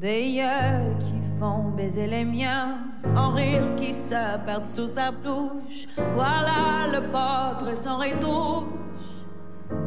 Des 0.00 0.22
yeux 0.22 0.96
qui 1.00 1.20
font 1.38 1.70
baiser 1.76 2.06
les 2.06 2.24
miens, 2.24 2.78
en 3.14 3.32
rire 3.32 3.74
qui 3.76 3.92
se 3.92 4.38
perdent 4.46 4.66
sous 4.66 4.86
sa 4.86 5.10
bouche. 5.10 5.86
Voilà 6.14 6.86
le 6.92 7.10
portrait 7.10 7.76
sans 7.76 7.98
retouche 7.98 8.68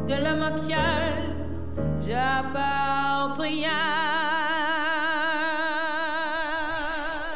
de 0.06 0.14
l'homme 0.14 0.42
auquel 0.42 1.32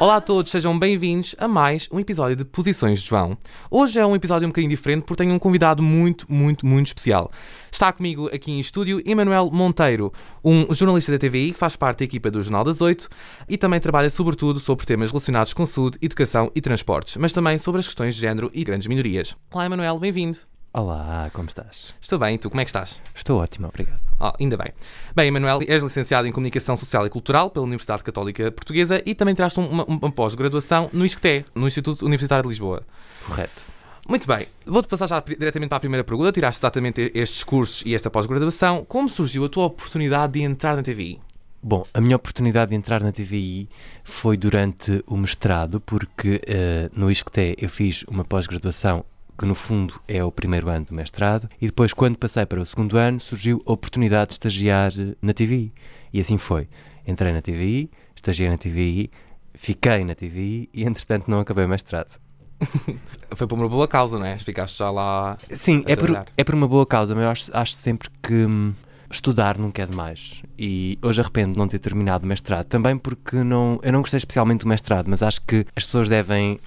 Olá 0.07 0.15
a 0.15 0.21
todos, 0.21 0.53
sejam 0.53 0.79
bem-vindos 0.79 1.35
a 1.37 1.49
mais 1.49 1.89
um 1.91 1.99
episódio 1.99 2.37
de 2.37 2.45
Posições 2.45 3.01
de 3.01 3.09
João. 3.09 3.37
Hoje 3.69 3.99
é 3.99 4.05
um 4.05 4.15
episódio 4.15 4.45
um 4.45 4.51
bocadinho 4.51 4.69
diferente 4.69 5.03
porque 5.03 5.21
tenho 5.21 5.35
um 5.35 5.37
convidado 5.37 5.83
muito, 5.83 6.25
muito, 6.31 6.65
muito 6.65 6.87
especial. 6.87 7.29
Está 7.69 7.91
comigo 7.91 8.33
aqui 8.33 8.49
em 8.49 8.57
estúdio 8.61 9.03
Emanuel 9.05 9.51
Monteiro, 9.51 10.13
um 10.41 10.73
jornalista 10.73 11.11
da 11.11 11.17
TVI 11.17 11.51
que 11.51 11.59
faz 11.59 11.75
parte 11.75 11.99
da 11.99 12.05
equipa 12.05 12.31
do 12.31 12.41
Jornal 12.41 12.63
das 12.63 12.79
Oito 12.79 13.09
e 13.49 13.57
também 13.57 13.81
trabalha 13.81 14.09
sobretudo 14.09 14.61
sobre 14.61 14.85
temas 14.85 15.11
relacionados 15.11 15.53
com 15.53 15.65
saúde, 15.65 15.97
educação 16.01 16.49
e 16.55 16.61
transportes, 16.61 17.17
mas 17.17 17.33
também 17.33 17.57
sobre 17.57 17.79
as 17.79 17.85
questões 17.85 18.15
de 18.15 18.21
género 18.21 18.49
e 18.53 18.63
grandes 18.63 18.87
minorias. 18.87 19.35
Olá 19.51 19.65
Emanuel, 19.65 19.99
bem-vindo. 19.99 20.37
Olá, 20.77 21.31
como 21.33 21.47
estás? 21.49 21.95
Estou 21.99 22.19
bem, 22.19 22.35
e 22.35 22.37
tu, 22.37 22.51
como 22.51 22.61
é 22.61 22.63
que 22.63 22.69
estás? 22.69 23.01
Estou 23.15 23.41
ótimo, 23.41 23.67
obrigado. 23.67 23.99
Oh, 24.19 24.31
ainda 24.39 24.55
bem. 24.55 24.67
Bem, 25.15 25.27
Emanuel, 25.29 25.61
és 25.67 25.81
licenciado 25.81 26.27
em 26.27 26.31
Comunicação 26.31 26.77
Social 26.77 27.07
e 27.07 27.09
Cultural 27.09 27.49
pela 27.49 27.65
Universidade 27.65 28.03
Católica 28.03 28.51
Portuguesa 28.51 29.01
e 29.03 29.15
também 29.15 29.33
tiraste 29.33 29.59
uma, 29.59 29.83
uma 29.85 30.11
pós-graduação 30.11 30.87
no 30.93 31.03
ISCTE, 31.03 31.45
no 31.55 31.65
Instituto 31.65 32.05
Universitário 32.05 32.43
de 32.43 32.49
Lisboa. 32.49 32.83
Correto. 33.25 33.65
Muito 34.07 34.27
bem, 34.27 34.45
vou-te 34.67 34.87
passar 34.87 35.07
já 35.07 35.19
diretamente 35.19 35.69
para 35.69 35.77
a 35.77 35.79
primeira 35.79 36.03
pergunta. 36.03 36.31
Tiraste 36.31 36.59
exatamente 36.59 37.11
estes 37.15 37.43
cursos 37.43 37.81
e 37.83 37.95
esta 37.95 38.11
pós-graduação. 38.11 38.85
Como 38.87 39.09
surgiu 39.09 39.45
a 39.45 39.49
tua 39.49 39.65
oportunidade 39.65 40.33
de 40.33 40.43
entrar 40.43 40.75
na 40.75 40.83
TVI? 40.83 41.19
Bom, 41.63 41.87
a 41.91 41.99
minha 41.99 42.15
oportunidade 42.15 42.69
de 42.69 42.77
entrar 42.77 43.01
na 43.01 43.11
TVI 43.11 43.67
foi 44.03 44.37
durante 44.37 45.03
o 45.07 45.17
mestrado, 45.17 45.81
porque 45.81 46.35
uh, 46.35 46.91
no 46.93 47.09
ISCTE 47.09 47.55
eu 47.57 47.67
fiz 47.67 48.03
uma 48.03 48.23
pós-graduação 48.23 49.03
que 49.37 49.45
no 49.45 49.53
fundo 49.53 49.99
é 50.07 50.23
o 50.23 50.31
primeiro 50.31 50.67
ano 50.69 50.85
do 50.85 50.93
mestrado, 50.93 51.47
e 51.61 51.67
depois, 51.67 51.93
quando 51.93 52.17
passei 52.17 52.45
para 52.45 52.59
o 52.59 52.65
segundo 52.65 52.97
ano, 52.97 53.19
surgiu 53.19 53.61
a 53.65 53.71
oportunidade 53.71 54.29
de 54.29 54.33
estagiar 54.33 54.91
na 55.21 55.33
TVI. 55.33 55.71
E 56.11 56.19
assim 56.19 56.37
foi. 56.37 56.67
Entrei 57.05 57.31
na 57.31 57.41
TVI, 57.41 57.89
estagiei 58.15 58.49
na 58.49 58.57
TVI, 58.57 59.11
fiquei 59.53 60.03
na 60.03 60.15
TVI 60.15 60.69
e, 60.73 60.83
entretanto, 60.83 61.29
não 61.29 61.39
acabei 61.39 61.65
o 61.65 61.69
mestrado. 61.69 62.19
Foi 63.35 63.45
por 63.45 63.55
uma 63.55 63.69
boa 63.69 63.87
causa, 63.87 64.17
não 64.17 64.25
é? 64.25 64.37
Ficaste 64.39 64.79
já 64.79 64.89
lá. 64.89 65.37
Sim, 65.51 65.83
é 65.85 65.95
por, 65.95 66.25
é 66.35 66.43
por 66.43 66.55
uma 66.55 66.67
boa 66.67 66.87
causa, 66.87 67.13
mas 67.13 67.23
eu 67.23 67.29
acho, 67.29 67.51
acho 67.53 67.73
sempre 67.73 68.09
que 68.21 68.33
hum, 68.33 68.73
estudar 69.11 69.57
nunca 69.57 69.83
é 69.83 69.85
demais. 69.85 70.41
E 70.57 70.97
hoje 71.01 71.21
arrependo 71.21 71.53
de 71.53 71.59
não 71.59 71.67
ter 71.67 71.79
terminado 71.79 72.25
o 72.25 72.27
mestrado. 72.27 72.65
Também 72.65 72.97
porque 72.97 73.43
não, 73.43 73.79
eu 73.83 73.91
não 73.91 74.01
gostei 74.01 74.17
especialmente 74.17 74.61
do 74.61 74.67
mestrado, 74.67 75.07
mas 75.07 75.21
acho 75.21 75.41
que 75.41 75.65
as 75.75 75.85
pessoas 75.85 76.09
devem 76.09 76.59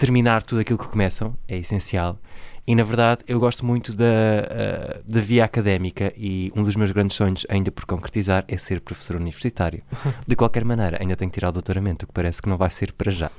terminar 0.00 0.42
tudo 0.42 0.62
aquilo 0.62 0.78
que 0.78 0.88
começam, 0.88 1.36
é 1.46 1.58
essencial. 1.58 2.18
E 2.66 2.74
na 2.74 2.82
verdade 2.82 3.22
eu 3.28 3.38
gosto 3.38 3.66
muito 3.66 3.92
da, 3.92 4.04
uh, 4.04 5.02
da 5.04 5.20
via 5.20 5.44
académica 5.44 6.10
e 6.16 6.50
um 6.56 6.62
dos 6.62 6.74
meus 6.74 6.90
grandes 6.90 7.16
sonhos, 7.16 7.46
ainda 7.50 7.70
por 7.70 7.84
concretizar, 7.84 8.42
é 8.48 8.56
ser 8.56 8.80
professor 8.80 9.16
universitário. 9.16 9.82
De 10.26 10.34
qualquer 10.34 10.64
maneira, 10.64 10.96
ainda 10.98 11.14
tenho 11.16 11.30
que 11.30 11.34
tirar 11.34 11.50
o 11.50 11.52
doutoramento, 11.52 12.06
o 12.06 12.08
que 12.08 12.14
parece 12.14 12.40
que 12.40 12.48
não 12.48 12.56
vai 12.56 12.70
ser 12.70 12.94
para 12.94 13.12
já. 13.12 13.30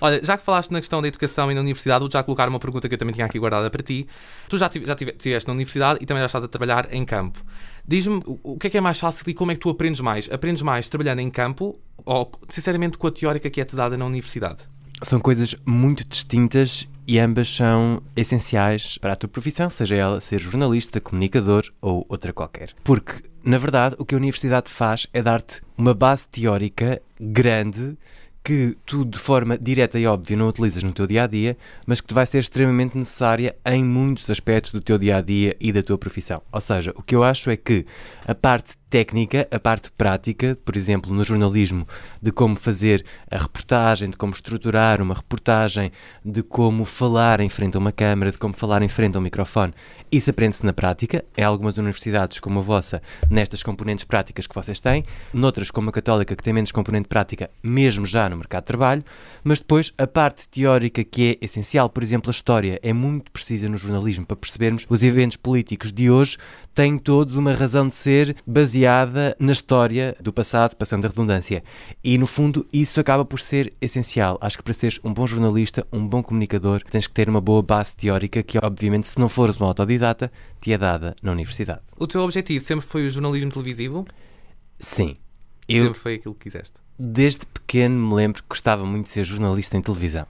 Olha, 0.00 0.24
já 0.24 0.38
que 0.38 0.44
falaste 0.44 0.70
na 0.70 0.80
questão 0.80 1.02
da 1.02 1.08
educação 1.08 1.52
e 1.52 1.54
na 1.54 1.60
universidade, 1.60 2.00
vou 2.00 2.10
já 2.10 2.22
colocar 2.22 2.48
uma 2.48 2.58
pergunta 2.58 2.88
que 2.88 2.94
eu 2.94 2.98
também 2.98 3.12
tinha 3.12 3.26
aqui 3.26 3.38
guardada 3.38 3.70
para 3.70 3.82
ti. 3.82 4.08
Tu 4.48 4.56
já, 4.56 4.70
já 4.72 4.94
estiveste 4.94 5.46
na 5.46 5.52
universidade 5.52 5.98
e 6.00 6.06
também 6.06 6.22
já 6.22 6.26
estás 6.26 6.42
a 6.42 6.48
trabalhar 6.48 6.88
em 6.90 7.04
campo. 7.04 7.38
Diz-me 7.86 8.22
o 8.24 8.56
que 8.56 8.68
é 8.68 8.70
que 8.70 8.78
é 8.78 8.80
mais 8.80 8.98
fácil 8.98 9.28
e 9.28 9.34
como 9.34 9.52
é 9.52 9.54
que 9.54 9.60
tu 9.60 9.68
aprendes 9.68 10.00
mais? 10.00 10.30
Aprendes 10.32 10.62
mais 10.62 10.88
trabalhando 10.88 11.20
em 11.20 11.30
campo 11.30 11.78
ou, 12.06 12.30
sinceramente, 12.48 12.96
com 12.96 13.06
a 13.06 13.12
teórica 13.12 13.50
que 13.50 13.60
é-te 13.60 13.76
dada 13.76 13.96
na 13.96 14.06
universidade? 14.06 14.66
São 15.02 15.18
coisas 15.18 15.56
muito 15.66 16.04
distintas 16.04 16.88
e 17.06 17.18
ambas 17.18 17.52
são 17.52 18.00
essenciais 18.14 18.96
para 18.98 19.14
a 19.14 19.16
tua 19.16 19.28
profissão, 19.28 19.68
seja 19.68 19.96
ela 19.96 20.20
ser 20.20 20.40
jornalista, 20.40 21.00
comunicador 21.00 21.64
ou 21.80 22.06
outra 22.08 22.32
qualquer. 22.32 22.70
Porque, 22.84 23.14
na 23.44 23.58
verdade, 23.58 23.96
o 23.98 24.04
que 24.04 24.14
a 24.14 24.18
universidade 24.18 24.70
faz 24.70 25.08
é 25.12 25.20
dar-te 25.20 25.60
uma 25.76 25.92
base 25.92 26.24
teórica 26.28 27.02
grande 27.20 27.96
que 28.44 28.76
tu, 28.84 29.04
de 29.04 29.18
forma 29.18 29.56
direta 29.56 29.98
e 29.98 30.06
óbvia, 30.06 30.36
não 30.36 30.48
utilizas 30.48 30.82
no 30.82 30.92
teu 30.92 31.06
dia 31.06 31.24
a 31.24 31.26
dia, 31.26 31.56
mas 31.86 32.00
que 32.00 32.08
te 32.08 32.14
vai 32.14 32.26
ser 32.26 32.38
extremamente 32.38 32.96
necessária 32.96 33.56
em 33.64 33.84
muitos 33.84 34.28
aspectos 34.30 34.72
do 34.72 34.80
teu 34.80 34.98
dia 34.98 35.16
a 35.16 35.20
dia 35.20 35.56
e 35.60 35.72
da 35.72 35.82
tua 35.82 35.98
profissão. 35.98 36.42
Ou 36.50 36.60
seja, 36.60 36.92
o 36.96 37.02
que 37.02 37.14
eu 37.14 37.22
acho 37.22 37.50
é 37.50 37.56
que 37.56 37.86
a 38.26 38.34
parte 38.34 38.74
técnica, 38.92 39.48
a 39.50 39.58
parte 39.58 39.90
prática, 39.90 40.54
por 40.66 40.76
exemplo, 40.76 41.14
no 41.14 41.24
jornalismo, 41.24 41.88
de 42.20 42.30
como 42.30 42.54
fazer 42.56 43.02
a 43.30 43.38
reportagem, 43.38 44.10
de 44.10 44.18
como 44.18 44.34
estruturar 44.34 45.00
uma 45.00 45.14
reportagem, 45.14 45.90
de 46.22 46.42
como 46.42 46.84
falar 46.84 47.40
em 47.40 47.48
frente 47.48 47.74
a 47.74 47.80
uma 47.80 47.90
câmara, 47.90 48.30
de 48.30 48.36
como 48.36 48.52
falar 48.52 48.82
em 48.82 48.88
frente 48.88 49.16
a 49.16 49.18
um 49.18 49.22
microfone, 49.22 49.72
isso 50.10 50.28
aprende-se 50.28 50.66
na 50.66 50.74
prática. 50.74 51.24
Em 51.34 51.42
algumas 51.42 51.78
universidades, 51.78 52.38
como 52.38 52.58
a 52.58 52.62
vossa, 52.62 53.00
nestas 53.30 53.62
componentes 53.62 54.04
práticas 54.04 54.46
que 54.46 54.54
vocês 54.54 54.78
têm, 54.78 55.06
noutras, 55.32 55.70
como 55.70 55.88
a 55.88 55.92
Católica, 55.92 56.36
que 56.36 56.42
tem 56.42 56.52
menos 56.52 56.70
componente 56.70 57.08
prática, 57.08 57.48
mesmo 57.62 58.04
já 58.04 58.28
no 58.28 58.36
mercado 58.36 58.64
de 58.64 58.66
trabalho, 58.66 59.02
mas 59.42 59.58
depois 59.58 59.90
a 59.96 60.06
parte 60.06 60.46
teórica 60.46 61.02
que 61.02 61.38
é 61.40 61.44
essencial, 61.46 61.88
por 61.88 62.02
exemplo, 62.02 62.28
a 62.28 62.30
história, 62.30 62.78
é 62.82 62.92
muito 62.92 63.30
precisa 63.30 63.70
no 63.70 63.78
jornalismo 63.78 64.26
para 64.26 64.36
percebermos 64.36 64.84
os 64.86 65.02
eventos 65.02 65.38
políticos 65.38 65.90
de 65.90 66.10
hoje 66.10 66.36
têm 66.74 66.98
todos 66.98 67.36
uma 67.36 67.54
razão 67.54 67.88
de 67.88 67.94
ser 67.94 68.36
baseada 68.46 68.81
baseada 68.82 69.36
na 69.38 69.52
história 69.52 70.16
do 70.20 70.32
passado, 70.32 70.74
passando 70.74 71.04
a 71.04 71.08
redundância. 71.08 71.62
E 72.02 72.18
no 72.18 72.26
fundo, 72.26 72.66
isso 72.72 73.00
acaba 73.00 73.24
por 73.24 73.38
ser 73.38 73.72
essencial. 73.80 74.36
Acho 74.40 74.58
que 74.58 74.64
para 74.64 74.74
seres 74.74 74.98
um 75.04 75.14
bom 75.14 75.26
jornalista, 75.26 75.86
um 75.92 76.06
bom 76.06 76.22
comunicador, 76.22 76.82
tens 76.90 77.06
que 77.06 77.12
ter 77.12 77.28
uma 77.28 77.40
boa 77.40 77.62
base 77.62 77.94
teórica 77.94 78.42
que, 78.42 78.58
obviamente, 78.58 79.08
se 79.08 79.20
não 79.20 79.28
fores 79.28 79.60
um 79.60 79.64
autodidata, 79.64 80.32
te 80.60 80.72
é 80.72 80.78
dada 80.78 81.14
na 81.22 81.30
universidade. 81.30 81.80
O 81.96 82.06
teu 82.06 82.22
objetivo 82.22 82.64
sempre 82.64 82.84
foi 82.84 83.06
o 83.06 83.10
jornalismo 83.10 83.52
televisivo? 83.52 84.04
Sim. 84.80 85.14
Eu, 85.68 85.84
sempre 85.84 86.00
foi 86.00 86.14
aquilo 86.14 86.34
que 86.34 86.50
quiseste? 86.50 86.80
Desde 86.98 87.46
pequeno 87.46 88.08
me 88.08 88.14
lembro 88.14 88.42
que 88.42 88.48
gostava 88.48 88.84
muito 88.84 89.04
de 89.04 89.12
ser 89.12 89.24
jornalista 89.24 89.76
em 89.76 89.80
televisão. 89.80 90.26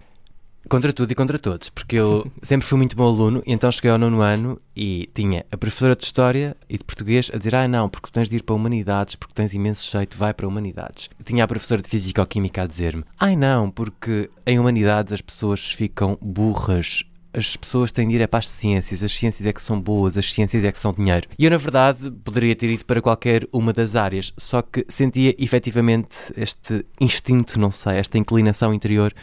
Contra 0.69 0.93
tudo 0.93 1.13
e 1.13 1.15
contra 1.15 1.39
todos, 1.39 1.69
porque 1.69 1.97
eu 1.97 2.31
sempre 2.43 2.67
fui 2.67 2.79
muito 2.79 2.97
bom 2.97 3.07
aluno 3.07 3.43
e 3.47 3.53
então 3.53 3.71
cheguei 3.71 3.91
ao 3.91 3.99
nono 3.99 4.21
ano 4.21 4.61
e 4.75 5.09
tinha 5.15 5.45
a 5.51 5.57
professora 5.57 5.97
de 5.97 6.05
História 6.05 6.57
e 6.69 6.79
de 6.79 6.85
Português 6.85 7.31
a 7.33 7.37
dizer 7.37 7.55
ah 7.55 7.69
não, 7.69 7.89
porque 7.89 8.11
tens 8.11 8.29
de 8.29 8.37
ir 8.37 8.43
para 8.43 8.55
Humanidades, 8.55 9.15
porque 9.17 9.35
tens 9.35 9.53
imenso 9.55 9.91
jeito, 9.91 10.17
vai 10.17 10.33
para 10.33 10.47
Humanidades. 10.47 11.11
Tinha 11.25 11.45
a 11.45 11.49
professora 11.49 11.83
de 11.83 11.89
Física 11.89 12.21
ou 12.21 12.27
Química 12.27 12.63
a 12.63 12.67
dizer-me 12.67 13.05
ai 13.19 13.37
não, 13.37 13.71
porque 13.71 14.31
em 14.47 14.59
Humanidades 14.59 15.13
as 15.13 15.21
pessoas 15.21 15.71
ficam 15.71 16.17
burras, 16.21 17.05
as 17.35 17.57
pessoas 17.57 17.91
têm 17.91 18.09
de 18.09 18.17
ir 18.17 18.21
é 18.21 18.27
para 18.27 18.39
as 18.39 18.49
ciências, 18.49 19.03
as 19.03 19.13
ciências 19.13 19.47
é 19.47 19.53
que 19.53 19.63
são 19.63 19.81
boas, 19.81 20.19
as 20.19 20.31
ciências 20.31 20.65
é 20.65 20.71
que 20.71 20.79
são 20.79 20.93
dinheiro. 20.93 21.29
E 21.39 21.45
eu, 21.45 21.51
na 21.51 21.57
verdade, 21.57 22.11
poderia 22.11 22.55
ter 22.55 22.69
ido 22.69 22.85
para 22.85 23.01
qualquer 23.01 23.49
uma 23.53 23.73
das 23.73 23.97
áreas, 23.97 24.33
só 24.37 24.61
que 24.61 24.85
sentia 24.89 25.35
efetivamente 25.39 26.33
este 26.37 26.85
instinto, 27.01 27.59
não 27.59 27.71
sei, 27.71 27.97
esta 27.97 28.19
inclinação 28.19 28.75
interior 28.75 29.15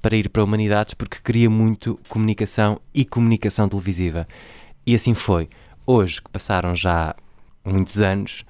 para 0.00 0.16
ir 0.16 0.28
para 0.28 0.44
Humanidades 0.44 0.94
porque 0.94 1.18
queria 1.22 1.50
muito 1.50 1.98
comunicação 2.08 2.80
e 2.94 3.04
comunicação 3.04 3.68
televisiva. 3.68 4.26
E 4.86 4.94
assim 4.94 5.14
foi. 5.14 5.48
Hoje, 5.86 6.22
que 6.22 6.30
passaram 6.30 6.74
já 6.74 7.14
muitos 7.64 8.00
anos, 8.00 8.44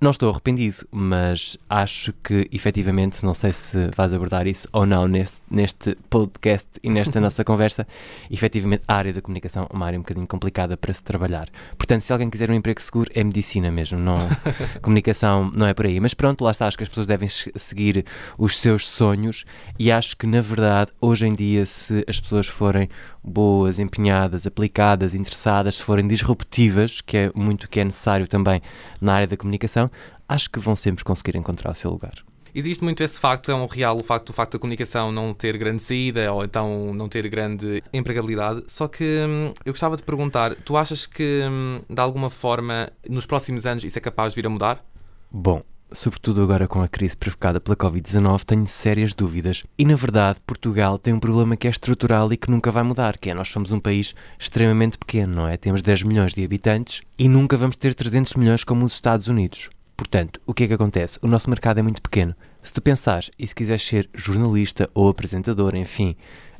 não 0.00 0.10
estou 0.10 0.30
arrependido, 0.30 0.86
mas 0.90 1.56
acho 1.68 2.12
que 2.22 2.48
efetivamente, 2.52 3.24
não 3.24 3.32
sei 3.32 3.52
se 3.52 3.88
vais 3.96 4.12
abordar 4.12 4.46
isso 4.46 4.68
ou 4.72 4.84
não 4.84 5.08
neste, 5.08 5.42
neste 5.50 5.96
podcast 6.10 6.68
e 6.82 6.90
nesta 6.90 7.18
nossa 7.22 7.42
conversa, 7.44 7.86
efetivamente 8.30 8.82
a 8.86 8.94
área 8.94 9.12
da 9.12 9.22
comunicação 9.22 9.66
é 9.70 9.74
uma 9.74 9.86
área 9.86 9.98
um 9.98 10.02
bocadinho 10.02 10.26
complicada 10.26 10.76
para 10.76 10.92
se 10.92 11.02
trabalhar. 11.02 11.48
Portanto, 11.76 12.02
se 12.02 12.12
alguém 12.12 12.28
quiser 12.28 12.50
um 12.50 12.54
emprego 12.54 12.80
seguro, 12.82 13.10
é 13.14 13.24
medicina 13.24 13.70
mesmo, 13.70 13.98
não 13.98 14.14
comunicação 14.82 15.50
não 15.54 15.66
é 15.66 15.74
por 15.74 15.86
aí. 15.86 15.98
Mas 16.00 16.12
pronto, 16.12 16.44
lá 16.44 16.50
está, 16.50 16.66
acho 16.66 16.76
que 16.76 16.82
as 16.82 16.88
pessoas 16.88 17.06
devem 17.06 17.28
seguir 17.28 18.04
os 18.36 18.58
seus 18.58 18.86
sonhos 18.86 19.44
e 19.78 19.90
acho 19.90 20.16
que 20.16 20.26
na 20.26 20.40
verdade, 20.40 20.92
hoje 21.00 21.26
em 21.26 21.34
dia, 21.34 21.64
se 21.64 22.04
as 22.06 22.20
pessoas 22.20 22.46
forem 22.46 22.88
boas, 23.22 23.78
empenhadas, 23.78 24.46
aplicadas, 24.46 25.14
interessadas, 25.14 25.76
se 25.76 25.82
forem 25.82 26.06
disruptivas, 26.06 27.00
que 27.00 27.16
é 27.16 27.32
muito 27.34 27.64
o 27.64 27.68
que 27.68 27.80
é 27.80 27.84
necessário 27.84 28.28
também 28.28 28.60
na 29.00 29.14
área 29.14 29.26
da 29.26 29.36
comunicação, 29.36 29.90
acho 30.28 30.50
que 30.50 30.58
vão 30.58 30.76
sempre 30.76 31.04
conseguir 31.04 31.36
encontrar 31.36 31.72
o 31.72 31.74
seu 31.74 31.90
lugar. 31.90 32.24
Existe 32.54 32.84
muito 32.84 33.02
esse 33.02 33.18
facto, 33.18 33.50
é 33.50 33.54
um 33.54 33.66
real, 33.66 33.98
o 33.98 34.04
facto, 34.04 34.30
o 34.30 34.32
facto 34.32 34.52
da 34.52 34.58
comunicação 34.60 35.10
não 35.10 35.34
ter 35.34 35.56
grande 35.58 35.82
saída 35.82 36.32
ou 36.32 36.44
então 36.44 36.94
não 36.94 37.08
ter 37.08 37.28
grande 37.28 37.82
empregabilidade. 37.92 38.62
Só 38.68 38.86
que 38.86 39.04
hum, 39.04 39.48
eu 39.64 39.72
gostava 39.72 39.96
de 39.96 40.04
perguntar: 40.04 40.54
tu 40.64 40.76
achas 40.76 41.04
que 41.04 41.42
hum, 41.50 41.80
de 41.90 42.00
alguma 42.00 42.30
forma 42.30 42.92
nos 43.10 43.26
próximos 43.26 43.66
anos 43.66 43.82
isso 43.82 43.98
é 43.98 44.00
capaz 44.00 44.32
de 44.32 44.40
vir 44.40 44.46
a 44.46 44.50
mudar? 44.50 44.84
Bom, 45.32 45.64
sobretudo 45.92 46.42
agora 46.44 46.68
com 46.68 46.80
a 46.80 46.86
crise 46.86 47.16
provocada 47.16 47.60
pela 47.60 47.76
Covid-19, 47.76 48.44
tenho 48.44 48.66
sérias 48.66 49.12
dúvidas. 49.12 49.64
E 49.76 49.84
na 49.84 49.96
verdade, 49.96 50.38
Portugal 50.46 50.96
tem 50.96 51.12
um 51.12 51.18
problema 51.18 51.56
que 51.56 51.66
é 51.66 51.70
estrutural 51.70 52.32
e 52.32 52.36
que 52.36 52.52
nunca 52.52 52.70
vai 52.70 52.84
mudar, 52.84 53.18
que 53.18 53.30
é 53.30 53.34
nós 53.34 53.48
somos 53.48 53.72
um 53.72 53.80
país 53.80 54.14
extremamente 54.38 54.96
pequeno, 54.96 55.34
não 55.34 55.48
é? 55.48 55.56
Temos 55.56 55.82
10 55.82 56.04
milhões 56.04 56.32
de 56.32 56.44
habitantes 56.44 57.02
e 57.18 57.28
nunca 57.28 57.56
vamos 57.56 57.74
ter 57.74 57.96
300 57.96 58.34
milhões 58.34 58.62
como 58.62 58.84
os 58.84 58.92
Estados 58.92 59.26
Unidos. 59.26 59.70
Portanto, 60.04 60.38
o 60.44 60.52
que 60.52 60.64
é 60.64 60.68
que 60.68 60.74
acontece? 60.74 61.18
O 61.22 61.26
nosso 61.26 61.48
mercado 61.48 61.78
é 61.78 61.82
muito 61.82 62.02
pequeno. 62.02 62.34
Se 62.62 62.74
tu 62.74 62.82
pensares 62.82 63.30
e 63.38 63.46
se 63.46 63.54
quiseres 63.54 63.82
ser 63.82 64.08
jornalista 64.14 64.88
ou 64.92 65.08
apresentador, 65.08 65.74
enfim, 65.74 66.14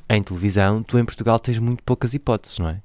em 0.08 0.23
televisão, 0.23 0.82
tu 0.82 0.99
em 0.99 1.05
Portugal 1.05 1.38
tens 1.38 1.58
muito 1.58 1.82
poucas 1.82 2.14
hipóteses, 2.14 2.58
não 2.58 2.70
é? 2.70 2.81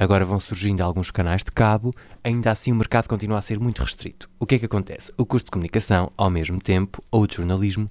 Agora 0.00 0.24
vão 0.24 0.38
surgindo 0.38 0.80
alguns 0.80 1.10
canais 1.10 1.42
de 1.42 1.50
cabo, 1.50 1.92
ainda 2.22 2.52
assim 2.52 2.70
o 2.70 2.76
mercado 2.76 3.08
continua 3.08 3.38
a 3.38 3.42
ser 3.42 3.58
muito 3.58 3.82
restrito. 3.82 4.30
O 4.38 4.46
que 4.46 4.54
é 4.54 4.58
que 4.60 4.66
acontece? 4.66 5.12
O 5.18 5.26
curso 5.26 5.46
de 5.46 5.50
comunicação, 5.50 6.12
ao 6.16 6.30
mesmo 6.30 6.60
tempo, 6.60 7.02
ou 7.10 7.26
de 7.26 7.34
jornalismo, 7.34 7.90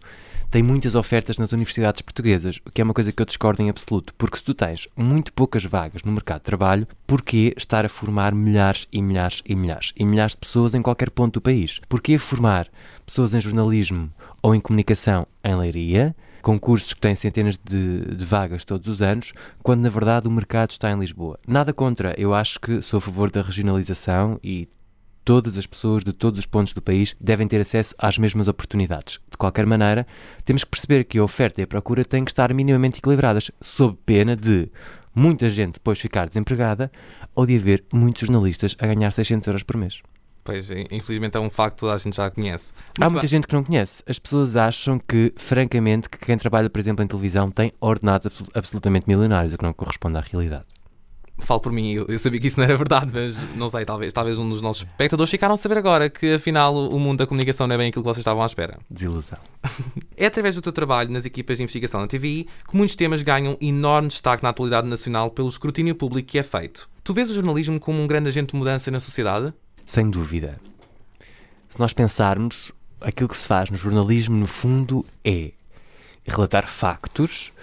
tem 0.50 0.64
muitas 0.64 0.96
ofertas 0.96 1.38
nas 1.38 1.52
universidades 1.52 2.02
portuguesas, 2.02 2.62
o 2.66 2.72
que 2.72 2.80
é 2.80 2.84
uma 2.86 2.94
coisa 2.94 3.12
que 3.12 3.22
eu 3.22 3.26
discordo 3.26 3.62
em 3.62 3.70
absoluto, 3.70 4.14
porque 4.18 4.38
se 4.38 4.44
tu 4.46 4.54
tens 4.54 4.88
muito 4.96 5.34
poucas 5.34 5.66
vagas 5.66 6.02
no 6.04 6.14
mercado 6.14 6.38
de 6.40 6.46
trabalho, 6.46 6.88
porquê 7.06 7.54
estar 7.58 7.86
a 7.86 7.90
formar 7.90 8.34
milhares 8.34 8.88
e 8.90 9.02
milhares 9.02 9.44
e 9.46 9.54
milhares 9.54 9.92
e 9.98 10.06
milhares 10.06 10.32
de 10.32 10.38
pessoas 10.38 10.74
em 10.74 10.82
qualquer 10.82 11.10
ponto 11.10 11.34
do 11.34 11.42
país? 11.42 11.82
Porquê 11.90 12.18
formar 12.18 12.70
pessoas 13.06 13.34
em 13.34 13.42
jornalismo 13.42 14.10
ou 14.42 14.56
em 14.56 14.62
comunicação 14.62 15.28
em 15.44 15.58
Leiria, 15.58 16.16
com 16.48 16.58
cursos 16.58 16.94
que 16.94 17.02
têm 17.02 17.14
centenas 17.14 17.60
de, 17.62 18.16
de, 18.16 18.24
vagas 18.24 18.64
todos 18.64 18.88
os 18.88 19.02
anos, 19.02 19.34
quando 19.62 19.82
na 19.82 19.90
verdade 19.90 20.30
o 20.30 20.32
mercado 20.32 20.72
está 20.72 20.90
em 20.90 20.98
Lisboa. 20.98 21.38
Nada 21.46 21.74
contra, 21.74 22.16
eu 22.18 22.34
acho 22.34 22.58
que 22.58 22.82
sou 22.82 23.00
a 23.00 23.02
favor 23.02 23.30
da 23.30 23.42
regionalização 23.42 24.40
e 24.42 24.70
todas 25.26 25.58
as 25.58 25.66
pessoas 25.66 26.06
de 26.06 26.14
todos 26.14 26.40
os 26.40 26.46
pontos 26.46 26.72
do 26.72 26.82
país 26.82 27.18
devem 27.20 27.50
ter 27.50 27.60
acesso 27.60 27.94
às 27.98 28.18
mesmas 28.18 28.48
oportunidades. 28.48 29.20
De 29.30 29.36
qualquer 29.36 29.66
maneira, 29.66 30.08
temos 30.46 30.64
que 30.64 30.70
perceber 30.70 31.04
que 31.04 31.18
a 31.18 31.24
oferta 31.26 31.60
e 31.60 31.66
a 31.66 31.68
procura 31.68 32.06
têm 32.06 32.24
que 32.24 32.32
estar 32.32 32.54
minimamente 32.54 33.00
equilibradas, 33.00 33.52
sob 33.60 33.98
pena 34.06 34.34
de 34.34 34.72
muita 35.14 35.50
gente 35.50 35.74
depois 35.74 36.00
ficar 36.00 36.30
desempregada 36.30 36.90
ou 37.36 37.46
de 37.46 37.58
haver 37.58 37.84
muitos 37.92 38.22
jornalistas 38.22 38.74
a 38.80 38.88
ganhar 38.88 39.12
600 39.12 39.48
euros 39.48 39.64
por 39.64 39.76
mês. 39.76 40.02
Pois, 40.48 40.72
infelizmente 40.90 41.36
é 41.36 41.40
um 41.42 41.50
facto 41.50 41.76
que 41.76 41.80
toda 41.82 41.94
a 41.94 41.98
gente 41.98 42.16
já 42.16 42.32
conhece. 42.32 42.72
Muito 42.74 43.04
Há 43.04 43.10
muita 43.10 43.22
bem. 43.24 43.28
gente 43.28 43.48
que 43.48 43.54
não 43.54 43.66
conhece. 43.66 44.02
As 44.08 44.18
pessoas 44.18 44.56
acham 44.56 44.98
que, 44.98 45.34
francamente, 45.36 46.10
que 46.10 46.18
quem 46.18 46.38
trabalha, 46.38 46.70
por 46.70 46.80
exemplo, 46.80 47.04
em 47.04 47.08
televisão 47.08 47.52
tem 47.52 47.74
ordenados 47.82 48.32
absolutamente 48.54 49.10
milionários, 49.10 49.54
o 49.54 49.58
que 49.58 49.64
não 49.66 49.74
corresponde 49.74 50.18
à 50.18 50.22
realidade 50.22 50.66
falo 51.40 51.60
por 51.60 51.72
mim, 51.72 51.94
eu, 51.94 52.18
sabia 52.18 52.40
que 52.40 52.48
isso 52.48 52.60
não 52.60 52.64
era 52.64 52.76
verdade, 52.76 53.12
mas 53.14 53.38
não 53.56 53.70
sei, 53.70 53.86
talvez, 53.86 54.12
talvez 54.12 54.40
um 54.40 54.50
dos 54.50 54.62
nossos 54.62 54.84
espectadores 54.84 55.30
ficaram 55.30 55.54
a 55.54 55.58
saber 55.58 55.78
agora 55.78 56.10
que 56.10 56.34
afinal 56.34 56.76
o 56.76 57.00
mundo 57.00 57.20
da 57.20 57.28
comunicação 57.28 57.68
não 57.68 57.76
é 57.76 57.78
bem 57.78 57.90
aquilo 57.90 58.04
que 58.04 58.08
vocês 58.08 58.22
estavam 58.22 58.42
à 58.42 58.46
espera. 58.46 58.80
Desilusão. 58.90 59.38
é 60.18 60.26
através 60.26 60.56
do 60.56 60.62
teu 60.62 60.72
trabalho 60.72 61.12
nas 61.12 61.26
equipas 61.26 61.58
de 61.58 61.64
investigação 61.64 62.02
da 62.02 62.08
TVI 62.08 62.48
que 62.68 62.76
muitos 62.76 62.96
temas 62.96 63.22
ganham 63.22 63.58
enorme 63.62 64.08
destaque 64.08 64.42
na 64.42 64.50
atualidade 64.50 64.88
nacional 64.88 65.30
pelo 65.30 65.48
escrutínio 65.48 65.94
público 65.94 66.30
que 66.30 66.40
é 66.40 66.44
feito. 66.44 66.90
Tu 67.04 67.14
vês 67.14 67.30
o 67.30 67.34
jornalismo 67.34 67.80
como 67.80 68.02
um 68.02 68.08
grande 68.08 68.30
agente 68.30 68.54
de 68.54 68.58
mudança 68.58 68.90
na 68.90 69.00
sociedade? 69.00 69.54
Sem 69.88 70.10
dúvida. 70.10 70.60
Se 71.70 71.80
nós 71.80 71.94
pensarmos, 71.94 72.74
aquilo 73.00 73.30
que 73.30 73.38
se 73.38 73.48
faz 73.48 73.70
no 73.70 73.78
jornalismo, 73.78 74.38
no 74.38 74.46
fundo, 74.46 75.06
é 75.24 75.54
relatar 76.26 76.68
factos 76.68 77.54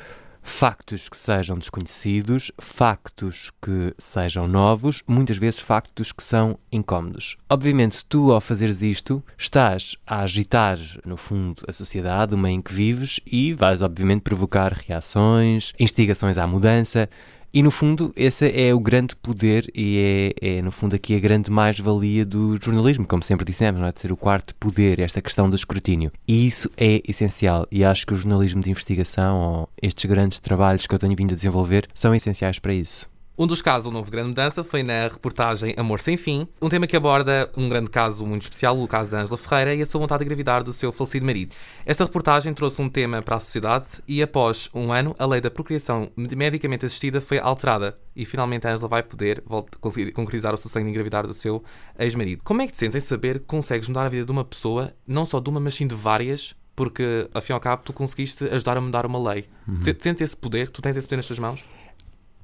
factos 0.44 1.08
que 1.08 1.16
sejam 1.16 1.58
desconhecidos, 1.58 2.52
factos 2.58 3.50
que 3.62 3.94
sejam 3.96 4.46
novos, 4.46 5.02
muitas 5.08 5.38
vezes 5.38 5.58
factos 5.58 6.12
que 6.12 6.22
são 6.22 6.58
incómodos. 6.70 7.38
Obviamente, 7.48 8.04
tu 8.04 8.30
ao 8.30 8.42
fazeres 8.42 8.82
isto, 8.82 9.24
estás 9.38 9.96
a 10.06 10.20
agitar, 10.20 10.78
no 11.04 11.16
fundo, 11.16 11.62
a 11.66 11.72
sociedade, 11.72 12.34
o 12.34 12.38
meio 12.38 12.56
em 12.56 12.62
que 12.62 12.74
vives 12.74 13.18
e 13.26 13.54
vais, 13.54 13.80
obviamente, 13.80 14.20
provocar 14.20 14.72
reações, 14.72 15.72
instigações 15.80 16.36
à 16.36 16.46
mudança. 16.46 17.08
E 17.54 17.62
no 17.62 17.70
fundo, 17.70 18.12
esse 18.16 18.50
é 18.50 18.74
o 18.74 18.80
grande 18.80 19.14
poder 19.14 19.70
e 19.72 20.34
é, 20.42 20.56
é 20.56 20.60
no 20.60 20.72
fundo 20.72 20.96
aqui 20.96 21.14
a 21.14 21.20
grande 21.20 21.52
mais-valia 21.52 22.26
do 22.26 22.60
jornalismo, 22.60 23.06
como 23.06 23.22
sempre 23.22 23.44
dissemos, 23.44 23.80
não 23.80 23.86
é? 23.86 23.92
de 23.92 24.00
ser 24.00 24.10
o 24.10 24.16
quarto 24.16 24.52
poder, 24.56 24.98
esta 24.98 25.22
questão 25.22 25.48
do 25.48 25.54
escrutínio. 25.54 26.10
E 26.26 26.44
isso 26.44 26.68
é 26.76 27.00
essencial 27.06 27.64
e 27.70 27.84
acho 27.84 28.04
que 28.08 28.12
o 28.12 28.16
jornalismo 28.16 28.60
de 28.60 28.72
investigação 28.72 29.38
ou 29.40 29.68
estes 29.80 30.04
grandes 30.04 30.40
trabalhos 30.40 30.84
que 30.88 30.92
eu 30.96 30.98
tenho 30.98 31.14
vindo 31.14 31.30
a 31.30 31.36
desenvolver 31.36 31.86
são 31.94 32.12
essenciais 32.12 32.58
para 32.58 32.74
isso. 32.74 33.13
Um 33.36 33.48
dos 33.48 33.60
casos, 33.60 33.88
o 33.88 33.90
novo 33.90 34.08
grande 34.12 34.28
mudança, 34.28 34.62
foi 34.62 34.84
na 34.84 35.08
reportagem 35.08 35.74
Amor 35.76 35.98
Sem 35.98 36.16
Fim, 36.16 36.46
um 36.62 36.68
tema 36.68 36.86
que 36.86 36.96
aborda 36.96 37.50
um 37.56 37.68
grande 37.68 37.90
caso 37.90 38.24
muito 38.24 38.42
especial, 38.42 38.80
o 38.80 38.86
caso 38.86 39.10
da 39.10 39.22
Ângela 39.22 39.36
Ferreira 39.36 39.74
e 39.74 39.82
a 39.82 39.86
sua 39.86 40.00
vontade 40.00 40.20
de 40.20 40.26
engravidar 40.26 40.62
do 40.62 40.72
seu 40.72 40.92
falecido 40.92 41.26
marido. 41.26 41.56
Esta 41.84 42.04
reportagem 42.04 42.54
trouxe 42.54 42.80
um 42.80 42.88
tema 42.88 43.20
para 43.22 43.34
a 43.34 43.40
sociedade 43.40 44.00
e, 44.06 44.22
após 44.22 44.70
um 44.72 44.92
ano, 44.92 45.16
a 45.18 45.26
lei 45.26 45.40
da 45.40 45.50
procriação 45.50 46.12
medicamente 46.16 46.86
assistida 46.86 47.20
foi 47.20 47.40
alterada 47.40 47.98
e 48.14 48.24
finalmente 48.24 48.68
a 48.68 48.72
Ângela 48.72 48.86
vai 48.86 49.02
poder 49.02 49.42
conseguir 49.80 50.12
concretizar 50.12 50.54
o 50.54 50.56
seu 50.56 50.70
sonho 50.70 50.84
de 50.84 50.92
engravidar 50.92 51.26
do 51.26 51.32
seu 51.32 51.64
ex-marido. 51.98 52.40
Como 52.44 52.62
é 52.62 52.68
que 52.68 52.72
te 52.72 52.78
sentes 52.78 52.94
em 52.94 53.00
saber 53.00 53.40
que 53.40 53.46
consegues 53.46 53.88
mudar 53.88 54.06
a 54.06 54.08
vida 54.08 54.24
de 54.24 54.30
uma 54.30 54.44
pessoa, 54.44 54.94
não 55.04 55.24
só 55.24 55.40
de 55.40 55.50
uma, 55.50 55.58
mas 55.58 55.74
sim 55.74 55.88
de 55.88 55.94
várias, 55.96 56.54
porque, 56.76 57.28
e 57.34 57.52
ao 57.52 57.58
cabo, 57.58 57.82
tu 57.84 57.92
conseguiste 57.92 58.44
ajudar 58.44 58.76
a 58.76 58.80
mudar 58.80 59.04
uma 59.04 59.18
lei? 59.32 59.48
Uhum. 59.66 59.82
Sentes 59.82 60.20
esse 60.20 60.36
poder? 60.36 60.70
Tu 60.70 60.80
tens 60.80 60.96
esse 60.96 61.08
poder 61.08 61.16
nas 61.16 61.26
tuas 61.26 61.40
mãos? 61.40 61.64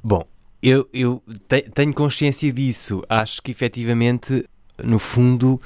Bom, 0.02 0.26
eu, 0.62 0.88
eu 0.92 1.22
te, 1.48 1.62
tenho 1.62 1.92
consciência 1.94 2.52
disso. 2.52 3.02
Acho 3.08 3.42
que 3.42 3.50
efetivamente, 3.50 4.44
no 4.82 4.98
fundo, 4.98 5.60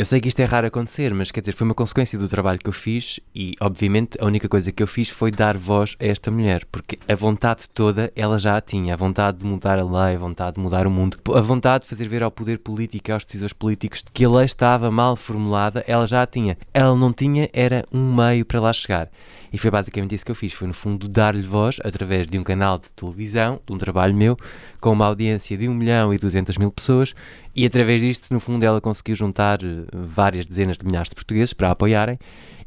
eu 0.00 0.06
sei 0.06 0.18
que 0.18 0.28
isto 0.28 0.40
é 0.40 0.46
raro 0.46 0.66
acontecer, 0.66 1.12
mas 1.12 1.30
quer 1.30 1.40
dizer, 1.40 1.52
foi 1.52 1.66
uma 1.66 1.74
consequência 1.74 2.18
do 2.18 2.26
trabalho 2.26 2.58
que 2.58 2.70
eu 2.70 2.72
fiz 2.72 3.20
e, 3.34 3.54
obviamente, 3.60 4.16
a 4.18 4.24
única 4.24 4.48
coisa 4.48 4.72
que 4.72 4.82
eu 4.82 4.86
fiz 4.86 5.10
foi 5.10 5.30
dar 5.30 5.58
voz 5.58 5.94
a 6.00 6.06
esta 6.06 6.30
mulher, 6.30 6.64
porque 6.72 6.98
a 7.06 7.14
vontade 7.14 7.68
toda 7.74 8.10
ela 8.16 8.38
já 8.38 8.56
a 8.56 8.62
tinha. 8.62 8.94
A 8.94 8.96
vontade 8.96 9.36
de 9.36 9.44
mudar 9.44 9.78
a 9.78 9.84
lei, 9.84 10.16
a 10.16 10.18
vontade 10.18 10.54
de 10.54 10.60
mudar 10.62 10.86
o 10.86 10.90
mundo, 10.90 11.18
a 11.34 11.40
vontade 11.42 11.82
de 11.82 11.90
fazer 11.90 12.08
ver 12.08 12.22
ao 12.22 12.30
poder 12.30 12.60
político 12.60 13.10
e 13.10 13.12
aos 13.12 13.26
decisores 13.26 13.52
políticos 13.52 14.02
que 14.10 14.24
a 14.24 14.30
lei 14.30 14.46
estava 14.46 14.90
mal 14.90 15.16
formulada, 15.16 15.84
ela 15.86 16.06
já 16.06 16.22
a 16.22 16.26
tinha. 16.26 16.56
Ela 16.72 16.96
não 16.96 17.12
tinha, 17.12 17.50
era 17.52 17.84
um 17.92 18.14
meio 18.14 18.46
para 18.46 18.58
lá 18.58 18.72
chegar. 18.72 19.10
E 19.52 19.58
foi 19.58 19.70
basicamente 19.70 20.14
isso 20.14 20.24
que 20.24 20.30
eu 20.30 20.36
fiz. 20.36 20.52
Foi, 20.52 20.68
no 20.68 20.74
fundo, 20.74 21.08
dar-lhe 21.08 21.42
voz 21.42 21.78
através 21.84 22.26
de 22.26 22.38
um 22.38 22.42
canal 22.42 22.78
de 22.78 22.88
televisão, 22.90 23.60
de 23.66 23.72
um 23.72 23.78
trabalho 23.78 24.14
meu, 24.14 24.36
com 24.80 24.92
uma 24.92 25.06
audiência 25.06 25.58
de 25.58 25.68
1 25.68 25.74
milhão 25.74 26.14
e 26.14 26.18
200 26.18 26.56
mil 26.56 26.70
pessoas. 26.70 27.14
E 27.60 27.66
através 27.66 28.00
disto, 28.00 28.32
no 28.32 28.40
fundo, 28.40 28.64
ela 28.64 28.80
conseguiu 28.80 29.14
juntar 29.14 29.62
eh, 29.62 29.84
várias 29.92 30.46
dezenas 30.46 30.78
de 30.78 30.86
milhares 30.86 31.10
de 31.10 31.14
portugueses 31.14 31.52
para 31.52 31.68
a 31.68 31.72
apoiarem 31.72 32.18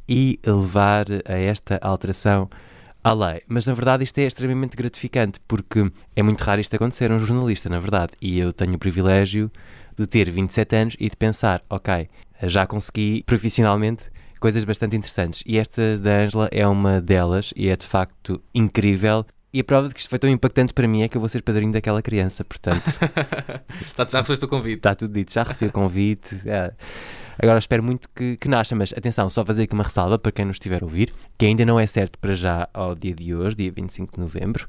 e 0.07 0.39
levar 0.45 1.07
a 1.25 1.33
esta 1.33 1.79
alteração 1.81 2.47
à 3.03 3.11
lei. 3.11 3.41
Mas 3.47 3.65
na 3.65 3.73
verdade 3.73 4.03
isto 4.03 4.19
é 4.19 4.25
extremamente 4.25 4.77
gratificante 4.77 5.39
porque 5.47 5.91
é 6.15 6.21
muito 6.21 6.43
raro 6.43 6.61
isto 6.61 6.75
acontecer 6.75 7.09
a 7.09 7.15
um 7.15 7.19
jornalista, 7.19 7.69
na 7.69 7.79
verdade. 7.79 8.11
E 8.21 8.37
eu 8.37 8.53
tenho 8.53 8.75
o 8.75 8.77
privilégio 8.77 9.51
de 9.97 10.05
ter 10.05 10.29
27 10.29 10.75
anos 10.75 10.95
e 10.99 11.09
de 11.09 11.17
pensar, 11.17 11.63
ok, 11.71 12.07
já 12.43 12.67
consegui 12.67 13.23
profissionalmente 13.25 14.11
coisas 14.39 14.63
bastante 14.63 14.95
interessantes. 14.95 15.41
E 15.47 15.57
esta 15.57 15.97
da 15.97 16.17
Angela 16.17 16.49
é 16.51 16.67
uma 16.67 17.01
delas 17.01 17.51
e 17.55 17.67
é 17.67 17.75
de 17.75 17.87
facto 17.87 18.39
incrível. 18.53 19.25
E 19.53 19.59
a 19.59 19.63
prova 19.63 19.87
de 19.87 19.93
que 19.93 19.99
isto 19.99 20.09
foi 20.09 20.17
tão 20.17 20.27
impactante 20.27 20.73
para 20.73 20.87
mim 20.87 21.03
é 21.03 21.07
que 21.07 21.15
eu 21.15 21.21
vou 21.21 21.29
ser 21.29 21.43
padrinho 21.43 21.71
daquela 21.71 22.01
criança, 22.01 22.43
portanto. 22.43 22.81
Já 23.95 24.03
recebeste 24.19 24.45
o 24.45 24.47
convite. 24.47 24.77
Está 24.77 24.95
tudo 24.95 25.13
dito, 25.13 25.31
já 25.31 25.43
recebi 25.43 25.67
o 25.67 25.71
convite. 25.71 26.41
É. 26.49 26.73
Agora 27.37 27.59
espero 27.59 27.83
muito 27.83 28.09
que, 28.15 28.37
que 28.37 28.47
nasça, 28.47 28.75
mas 28.75 28.93
atenção, 28.93 29.29
só 29.29 29.45
fazer 29.45 29.63
aqui 29.63 29.73
uma 29.73 29.83
ressalva 29.83 30.17
para 30.17 30.31
quem 30.31 30.45
nos 30.45 30.55
estiver 30.55 30.81
a 30.81 30.85
ouvir, 30.85 31.13
que 31.37 31.45
ainda 31.45 31.65
não 31.65 31.79
é 31.79 31.85
certo 31.85 32.17
para 32.19 32.33
já 32.33 32.67
ao 32.73 32.95
dia 32.95 33.13
de 33.13 33.33
hoje, 33.33 33.55
dia 33.55 33.71
25 33.71 34.13
de 34.15 34.19
novembro, 34.19 34.67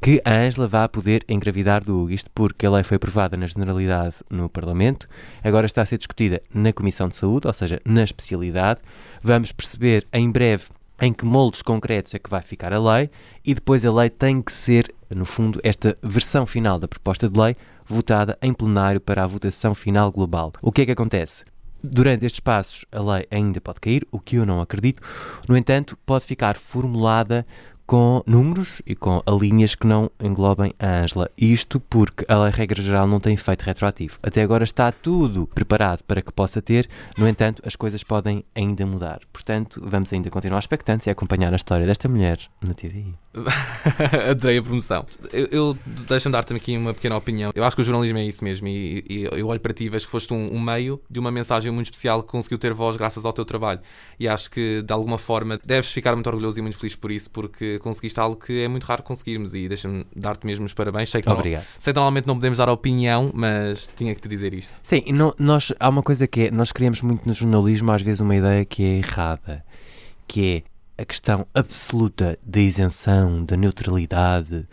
que 0.00 0.20
a 0.24 0.32
Ângela 0.32 0.66
vá 0.68 0.88
poder 0.88 1.24
engravidar 1.28 1.84
do 1.84 1.96
Hugo. 1.96 2.10
Isto 2.10 2.30
porque 2.34 2.66
a 2.66 2.70
lei 2.70 2.82
foi 2.82 2.96
aprovada 2.96 3.36
na 3.36 3.46
Generalidade 3.46 4.16
no 4.30 4.48
Parlamento, 4.48 5.08
agora 5.42 5.66
está 5.66 5.82
a 5.82 5.86
ser 5.86 5.98
discutida 5.98 6.42
na 6.52 6.72
Comissão 6.72 7.08
de 7.08 7.16
Saúde, 7.16 7.46
ou 7.46 7.52
seja, 7.52 7.80
na 7.84 8.02
especialidade. 8.02 8.80
Vamos 9.22 9.52
perceber 9.52 10.06
em 10.12 10.30
breve 10.30 10.66
em 11.00 11.12
que 11.12 11.24
moldes 11.24 11.62
concretos 11.62 12.14
é 12.14 12.18
que 12.18 12.30
vai 12.30 12.42
ficar 12.42 12.72
a 12.72 12.78
lei 12.78 13.10
e 13.44 13.54
depois 13.54 13.84
a 13.84 13.92
lei 13.92 14.10
tem 14.10 14.40
que 14.40 14.52
ser, 14.52 14.92
no 15.14 15.24
fundo, 15.24 15.60
esta 15.62 15.96
versão 16.02 16.46
final 16.46 16.78
da 16.78 16.88
proposta 16.88 17.28
de 17.28 17.38
lei 17.38 17.56
votada 17.86 18.36
em 18.42 18.52
plenário 18.52 19.00
para 19.00 19.22
a 19.22 19.26
votação 19.26 19.74
final 19.74 20.10
global. 20.10 20.52
O 20.60 20.72
que 20.72 20.82
é 20.82 20.86
que 20.86 20.92
acontece? 20.92 21.44
Durante 21.82 22.26
estes 22.26 22.40
passos, 22.40 22.84
a 22.90 23.00
lei 23.00 23.26
ainda 23.30 23.60
pode 23.60 23.80
cair, 23.80 24.06
o 24.10 24.18
que 24.18 24.36
eu 24.36 24.46
não 24.46 24.60
acredito. 24.60 25.02
No 25.48 25.56
entanto, 25.56 25.96
pode 26.04 26.24
ficar 26.24 26.56
formulada 26.56 27.46
com 27.86 28.22
números 28.26 28.82
e 28.84 28.94
com 28.94 29.22
linhas 29.40 29.74
que 29.74 29.86
não 29.86 30.10
englobem 30.20 30.74
a 30.78 31.02
Ângela. 31.02 31.30
Isto 31.38 31.78
porque 31.78 32.24
a 32.28 32.48
regra 32.48 32.82
geral 32.82 33.06
não 33.06 33.20
tem 33.20 33.34
efeito 33.34 33.62
retroativo. 33.62 34.18
Até 34.22 34.42
agora 34.42 34.64
está 34.64 34.90
tudo 34.90 35.46
preparado 35.46 36.02
para 36.02 36.20
que 36.20 36.32
possa 36.32 36.60
ter, 36.60 36.88
no 37.16 37.28
entanto, 37.28 37.62
as 37.64 37.76
coisas 37.76 38.02
podem 38.02 38.44
ainda 38.54 38.84
mudar. 38.84 39.20
Portanto, 39.32 39.80
vamos 39.84 40.12
ainda 40.12 40.30
continuar 40.30 40.58
expectantes 40.58 41.06
e 41.06 41.10
acompanhar 41.10 41.52
a 41.52 41.56
história 41.56 41.86
desta 41.86 42.08
mulher 42.08 42.38
na 42.60 42.74
TV. 42.74 43.14
Adorei 44.30 44.58
a 44.58 44.62
promoção. 44.62 45.04
Eu, 45.32 45.46
eu 45.50 45.78
deixa-me 46.08 46.32
dar-te 46.32 46.54
aqui 46.54 46.76
uma 46.76 46.94
pequena 46.94 47.16
opinião. 47.16 47.52
Eu 47.54 47.64
acho 47.64 47.76
que 47.76 47.82
o 47.82 47.84
jornalismo 47.84 48.18
é 48.18 48.24
isso 48.24 48.42
mesmo. 48.42 48.66
E, 48.68 49.04
e 49.08 49.28
eu 49.32 49.46
olho 49.48 49.60
para 49.60 49.72
ti 49.72 49.84
e 49.84 49.88
vejo 49.88 50.06
que 50.06 50.10
foste 50.10 50.32
um, 50.32 50.54
um, 50.54 50.60
meio 50.60 51.00
de 51.10 51.18
uma 51.18 51.30
mensagem 51.30 51.70
muito 51.70 51.86
especial 51.86 52.22
que 52.22 52.28
conseguiu 52.28 52.58
ter 52.58 52.72
voz 52.72 52.96
graças 52.96 53.24
ao 53.24 53.32
teu 53.32 53.44
trabalho. 53.44 53.80
E 54.18 54.28
acho 54.28 54.50
que 54.50 54.82
de 54.82 54.92
alguma 54.92 55.18
forma 55.18 55.60
deves 55.64 55.90
ficar 55.90 56.14
muito 56.14 56.26
orgulhoso 56.28 56.58
e 56.58 56.62
muito 56.62 56.76
feliz 56.78 56.96
por 56.96 57.10
isso, 57.10 57.30
porque 57.30 57.78
conseguiste 57.80 58.18
algo 58.18 58.36
que 58.36 58.62
é 58.62 58.68
muito 58.68 58.84
raro 58.84 59.02
conseguirmos. 59.02 59.54
E 59.54 59.68
deixa-me 59.68 60.06
dar-te 60.14 60.46
mesmo 60.46 60.64
os 60.64 60.74
parabéns. 60.74 61.10
Sei 61.10 61.22
que, 61.22 61.28
Obrigado. 61.28 61.62
Não, 61.62 61.80
sei 61.80 61.92
que 61.92 61.96
normalmente 61.96 62.26
não 62.26 62.34
podemos 62.34 62.58
dar 62.58 62.68
opinião, 62.68 63.30
mas 63.34 63.90
tinha 63.96 64.14
que 64.14 64.20
te 64.20 64.28
dizer 64.28 64.54
isto. 64.54 64.78
Sim, 64.82 65.04
não, 65.12 65.34
nós, 65.38 65.72
há 65.78 65.88
uma 65.88 66.02
coisa 66.02 66.26
que 66.26 66.42
é: 66.42 66.50
nós 66.50 66.72
criamos 66.72 67.02
muito 67.02 67.26
no 67.26 67.34
jornalismo, 67.34 67.90
às 67.92 68.02
vezes, 68.02 68.20
uma 68.20 68.34
ideia 68.34 68.64
que 68.64 68.82
é 68.82 68.98
errada, 68.98 69.64
que 70.26 70.64
é 70.64 70.75
a 70.98 71.04
questão 71.04 71.46
absoluta 71.54 72.38
da 72.42 72.60
isenção, 72.60 73.44
da 73.44 73.56
neutralidade. 73.56 74.66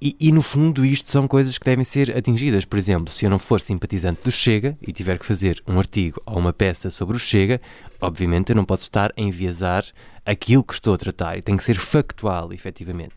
E, 0.00 0.16
e, 0.18 0.32
no 0.32 0.40
fundo, 0.40 0.84
isto 0.84 1.10
são 1.10 1.28
coisas 1.28 1.58
que 1.58 1.64
devem 1.64 1.84
ser 1.84 2.16
atingidas. 2.16 2.64
Por 2.64 2.78
exemplo, 2.78 3.12
se 3.12 3.26
eu 3.26 3.30
não 3.30 3.38
for 3.38 3.60
simpatizante 3.60 4.22
do 4.24 4.32
Chega 4.32 4.76
e 4.80 4.92
tiver 4.92 5.18
que 5.18 5.26
fazer 5.26 5.62
um 5.66 5.78
artigo 5.78 6.22
ou 6.24 6.38
uma 6.38 6.52
peça 6.52 6.90
sobre 6.90 7.16
o 7.16 7.20
Chega, 7.20 7.60
obviamente 8.00 8.50
eu 8.50 8.56
não 8.56 8.64
posso 8.64 8.84
estar 8.84 9.12
a 9.16 9.20
enviesar 9.20 9.84
aquilo 10.24 10.64
que 10.64 10.72
estou 10.72 10.94
a 10.94 10.98
tratar 10.98 11.36
e 11.36 11.42
tem 11.42 11.56
que 11.56 11.64
ser 11.64 11.76
factual, 11.76 12.52
efetivamente. 12.52 13.16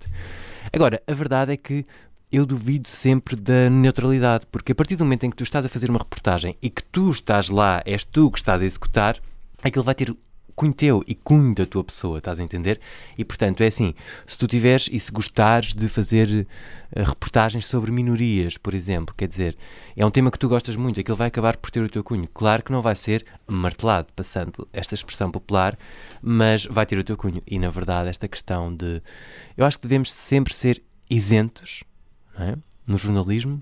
Agora, 0.74 1.02
a 1.08 1.14
verdade 1.14 1.54
é 1.54 1.58
que 1.58 1.86
eu 2.32 2.46
duvido 2.46 2.90
sempre 2.90 3.36
da 3.36 3.70
neutralidade, 3.70 4.46
porque 4.52 4.72
a 4.72 4.76
partir 4.76 4.96
do 4.96 5.06
momento 5.06 5.26
em 5.26 5.30
que 5.30 5.36
tu 5.36 5.44
estás 5.44 5.66
a 5.66 5.70
fazer 5.70 5.90
uma 5.90 6.00
reportagem 6.00 6.58
e 6.62 6.70
que 6.70 6.84
tu 6.84 7.12
estás 7.12 7.48
lá, 7.48 7.82
és 7.86 8.04
tu 8.04 8.32
que 8.32 8.40
estás 8.40 8.62
a 8.62 8.66
executar, 8.66 9.20
aquilo 9.62 9.84
vai 9.84 9.94
ter 9.96 10.14
cunho 10.56 10.74
teu 10.74 11.04
e 11.08 11.16
cunho 11.16 11.54
da 11.54 11.66
tua 11.66 11.84
pessoa, 11.84 12.18
estás 12.18 12.40
a 12.40 12.44
entender? 12.44 12.80
E 13.18 13.26
portanto 13.26 13.62
é 13.62 13.68
assim: 13.68 13.94
se 14.26 14.38
tu 14.38 14.48
tiveres 14.48 14.90
e 14.92 15.00
se 15.00 15.12
gostares 15.12 15.74
de 15.74 15.88
fazer 15.88 16.48
uh, 16.96 17.04
reportagens 17.04 17.66
sobre 17.66 17.92
minorias, 17.92 18.58
por 18.58 18.74
exemplo, 18.74 19.14
quer 19.16 19.28
dizer, 19.28 19.58
é 19.96 20.06
um 20.06 20.12
tema 20.12 20.32
que 20.32 20.40
tu 20.40 20.50
gostas 20.50 20.76
muito, 20.76 21.00
aquilo 21.00 21.18
vai 21.18 21.28
acabar 21.28 21.58
por 21.58 21.72
ter 21.72 21.82
o 21.82 21.90
teu 21.90 22.04
cunho. 22.04 22.28
Claro 22.34 22.64
que 22.64 22.72
não 22.72 22.82
vai 22.82 22.96
ser 22.96 23.26
martelado, 23.48 24.12
passando 24.16 24.68
esta 24.72 24.96
expressão 24.96 25.32
popular, 25.32 25.78
mas 26.22 26.66
vai 26.66 26.86
ter 26.86 26.98
o 26.98 27.04
teu 27.04 27.18
cunho. 27.18 27.42
E 27.48 27.60
na 27.60 27.70
verdade, 27.70 28.10
esta 28.10 28.28
questão 28.28 28.76
de. 28.76 29.02
Eu 29.58 29.66
acho 29.66 29.78
que 29.78 29.88
devemos 29.88 30.12
sempre 30.12 30.54
ser 30.54 30.84
isentos 31.10 31.84
é? 32.38 32.56
no 32.86 32.98
jornalismo, 32.98 33.62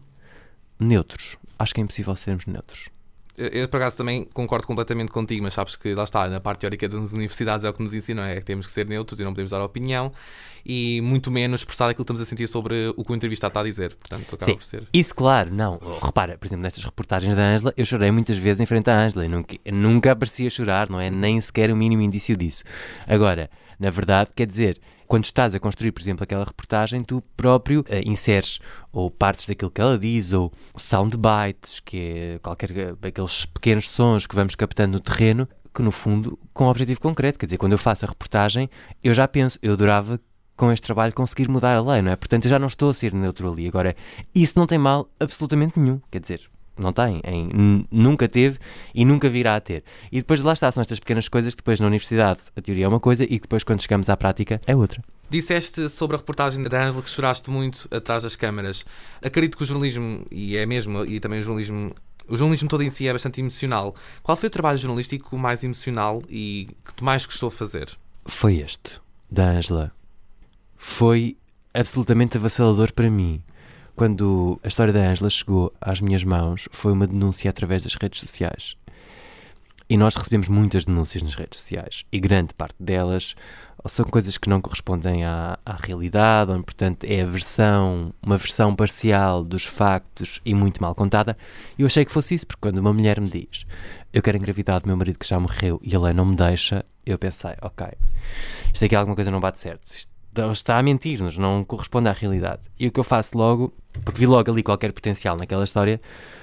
neutros. 0.80 1.38
Acho 1.58 1.74
que 1.74 1.82
é 1.82 1.84
impossível 1.84 2.16
sermos 2.16 2.46
neutros. 2.46 2.90
Eu, 3.38 3.68
por 3.68 3.78
acaso, 3.78 3.98
também 3.98 4.26
concordo 4.34 4.68
completamente 4.68 5.12
contigo, 5.12 5.44
mas 5.44 5.54
sabes 5.54 5.76
que 5.76 5.94
lá 5.96 6.04
está, 6.04 6.28
na 6.28 6.40
parte 6.40 6.60
teórica 6.60 6.88
das 6.88 7.14
universidades 7.14 7.66
é 7.66 7.70
o 7.70 7.74
que 7.74 7.82
nos 7.82 7.94
ensinam, 7.94 8.24
é 8.24 8.36
que 8.36 8.46
temos 8.46 8.66
que 8.66 8.72
ser 8.72 8.86
neutros 8.86 9.20
e 9.20 9.24
não 9.24 9.32
podemos 9.32 9.52
dar 9.52 9.62
opinião 9.64 10.12
e 10.66 11.02
muito 11.02 11.32
menos 11.32 11.62
expressar 11.62 11.86
aquilo 11.86 12.06
que 12.06 12.12
estamos 12.12 12.22
a 12.22 12.26
sentir 12.26 12.48
sobre 12.48 12.94
o 12.96 13.04
que 13.04 13.12
o 13.12 13.16
entrevistado 13.16 13.52
está 13.52 13.62
a 13.62 13.64
dizer. 13.64 13.96
Portanto, 13.96 14.38
Sim, 14.40 14.56
por 14.56 14.64
ser. 14.64 14.88
Isso, 14.94 15.16
claro, 15.16 15.54
não. 15.54 15.80
Repara, 16.02 16.38
por 16.38 16.46
exemplo, 16.46 16.64
nestas 16.64 16.84
reportagens 16.84 17.36
da 17.36 17.42
Ângela, 17.42 17.74
eu 17.76 17.86
chorei 17.86 18.12
muitas 18.12 18.38
vezes 18.38 18.62
em 18.62 18.66
frente 18.66 18.90
à 18.90 18.98
Ângela 18.98 19.26
e 19.26 19.28
nunca, 19.28 19.58
nunca 19.72 20.12
aparecia 20.12 20.50
chorar, 20.50 20.90
não 20.90 21.00
é? 21.00 21.10
Nem 21.10 21.40
sequer 21.42 21.72
o 21.72 21.76
mínimo 21.76 22.02
indício 22.02 22.36
disso. 22.38 22.64
Agora, 23.08 23.50
na 23.80 23.90
verdade, 23.90 24.32
quer 24.36 24.46
dizer, 24.46 24.80
quando 25.12 25.26
estás 25.26 25.54
a 25.54 25.60
construir, 25.60 25.92
por 25.92 26.02
exemplo, 26.02 26.24
aquela 26.24 26.46
reportagem, 26.46 27.04
tu 27.04 27.22
próprio 27.36 27.82
uh, 27.82 28.10
inseres 28.10 28.60
ou 28.94 29.12
partes 29.12 29.46
daquilo 29.46 29.70
que 29.70 29.82
ela 29.82 30.00
diz, 30.00 30.32
ou 30.32 30.54
soundbites, 30.74 31.82
que 31.82 31.98
é 31.98 32.40
qualquer 32.40 32.96
aqueles 33.02 33.46
pequenos 33.46 33.92
sons 33.92 34.26
que 34.26 34.34
vamos 34.34 34.56
captando 34.56 34.94
no 34.94 35.00
terreno, 35.02 35.50
que 35.74 35.82
no 35.82 35.92
fundo, 35.92 36.40
com 36.54 36.64
um 36.64 36.70
objetivo 36.70 37.02
concreto. 37.02 37.38
Quer 37.38 37.46
dizer, 37.46 37.58
quando 37.58 37.74
eu 37.74 37.78
faço 37.78 38.06
a 38.06 38.08
reportagem, 38.08 38.70
eu 39.04 39.14
já 39.14 39.28
penso, 39.28 39.60
eu 39.62 39.74
adorava 39.74 40.18
com 40.56 40.72
este 40.72 40.86
trabalho 40.86 41.12
conseguir 41.12 41.50
mudar 41.50 41.76
a 41.76 41.82
lei, 41.82 42.02
não 42.02 42.14
é? 42.14 42.16
Portanto, 42.16 42.46
eu 42.46 42.50
já 42.50 42.58
não 42.58 42.68
estou 42.68 42.90
a 42.90 42.94
ser 42.94 43.14
neutro 43.14 43.52
ali. 43.52 43.68
Agora, 43.68 43.94
isso 44.34 44.58
não 44.58 44.66
tem 44.66 44.78
mal 44.78 45.10
absolutamente 45.20 45.78
nenhum. 45.78 46.00
Quer 46.10 46.22
dizer, 46.22 46.50
não 46.82 46.92
tem, 46.92 47.22
em, 47.24 47.86
nunca 47.92 48.28
teve 48.28 48.60
e 48.94 49.06
nunca 49.06 49.30
virá 49.30 49.56
a 49.56 49.62
ter. 49.62 49.84
E 50.12 50.18
depois 50.18 50.42
lá 50.42 50.54
está, 50.54 50.72
são 50.72 50.82
estas 50.82 51.00
pequenas 51.00 51.28
coisas 51.30 51.54
que 51.54 51.62
depois 51.62 51.80
na 51.80 51.88
universidade 51.88 52.40
a 52.56 52.62
teoria 52.62 52.86
é 52.86 52.88
uma 52.88 53.00
coisa 53.00 53.24
e 53.24 53.40
depois 53.40 53.64
quando 53.64 53.82
chegamos 53.82 54.10
à 54.10 54.18
prática 54.18 54.60
é 54.66 54.76
outra. 54.76 55.02
Disseste 55.30 55.88
sobre 55.88 56.16
a 56.16 56.20
reportagem 56.20 56.64
da 56.64 56.84
Ângela 56.84 57.02
que 57.02 57.10
choraste 57.10 57.50
muito 57.50 57.88
atrás 57.90 58.24
das 58.24 58.36
câmaras. 58.36 58.86
Acredito 59.24 59.58
que 59.58 59.64
o 59.64 59.66
jornalismo, 59.66 60.26
e 60.30 60.58
é 60.58 60.66
mesmo, 60.66 61.06
e 61.06 61.20
também 61.20 61.40
o 61.40 61.44
jornalismo 61.44 61.94
o 62.28 62.38
jornalismo 62.38 62.70
todo 62.70 62.84
em 62.84 62.90
si 62.90 63.08
é 63.08 63.14
bastante 63.14 63.42
emocional. 63.42 63.96
Qual 64.24 64.38
foi 64.38 64.48
o 64.48 64.50
trabalho 64.50 64.78
jornalístico 64.78 65.38
mais 65.38 65.64
emocional 65.64 66.22
e 66.30 66.70
que 66.86 66.94
tu 66.94 67.04
mais 67.04 67.26
gostou 67.26 67.50
de 67.50 67.56
fazer? 67.56 67.98
Foi 68.26 68.58
este, 68.60 69.02
da 69.30 69.50
Ângela. 69.50 69.92
Foi 70.78 71.36
absolutamente 71.74 72.38
avassalador 72.38 72.94
para 72.94 73.10
mim 73.10 73.44
quando 74.02 74.60
a 74.64 74.68
história 74.68 74.92
da 74.92 75.12
Ângela 75.12 75.30
chegou 75.30 75.72
às 75.80 76.02
minhas 76.02 76.24
mãos, 76.24 76.68
foi 76.72 76.92
uma 76.92 77.06
denúncia 77.06 77.52
através 77.52 77.84
das 77.84 77.94
redes 77.94 78.20
sociais. 78.20 78.76
E 79.88 79.96
nós 79.96 80.16
recebemos 80.16 80.48
muitas 80.48 80.86
denúncias 80.86 81.22
nas 81.22 81.36
redes 81.36 81.60
sociais. 81.60 82.04
E 82.12 82.20
grande 82.20 82.52
parte 82.56 82.78
delas 82.80 83.36
são 83.86 84.04
coisas 84.06 84.40
que 84.40 84.50
não 84.50 84.60
correspondem 84.60 85.24
à, 85.24 85.60
à 85.64 85.76
realidade, 85.76 86.50
ou, 86.50 86.64
portanto, 86.64 87.04
é 87.04 87.22
a 87.22 87.26
versão, 87.28 88.12
uma 88.24 88.38
versão 88.38 88.76
parcial 88.76 89.44
dos 89.44 89.66
factos 89.66 90.42
e 90.44 90.56
muito 90.56 90.82
mal 90.82 90.96
contada. 90.96 91.38
Eu 91.78 91.86
achei 91.86 92.04
que 92.04 92.12
fosse 92.12 92.34
isso, 92.34 92.48
porque 92.48 92.62
quando 92.62 92.80
uma 92.80 92.92
mulher 92.92 93.22
me 93.22 93.30
diz 93.30 93.68
eu 94.14 94.22
quero 94.22 94.38
engravidar 94.38 94.82
do 94.82 94.88
meu 94.88 94.98
marido 94.98 95.18
que 95.18 95.28
já 95.28 95.40
morreu 95.40 95.80
e 95.84 95.96
ele 95.96 96.14
não 96.14 96.26
me 96.26 96.36
deixa, 96.36 96.86
eu 97.06 97.18
pensei, 97.18 97.54
ok, 97.62 97.88
isto 98.74 98.84
aqui 98.84 98.96
alguma 98.96 99.16
coisa 99.16 99.32
não 99.32 99.40
bate 99.40 99.60
certo. 99.60 99.86
Isto 99.86 100.11
está 100.52 100.78
a 100.78 100.84
mentir-nos, 100.84 101.38
não 101.38 101.64
corresponde 101.64 102.08
à 102.10 102.14
realidade. 102.14 102.62
E 102.80 102.88
o 102.88 102.92
que 102.92 103.00
eu 103.00 103.04
faço 103.04 103.38
logo, 103.38 103.74
porque 104.06 104.20
vi 104.20 104.26
logo 104.26 104.50
ali 104.50 104.64
qualquer 104.64 104.94
potencial 104.94 105.36
naquela 105.36 105.64
história, 105.64 106.00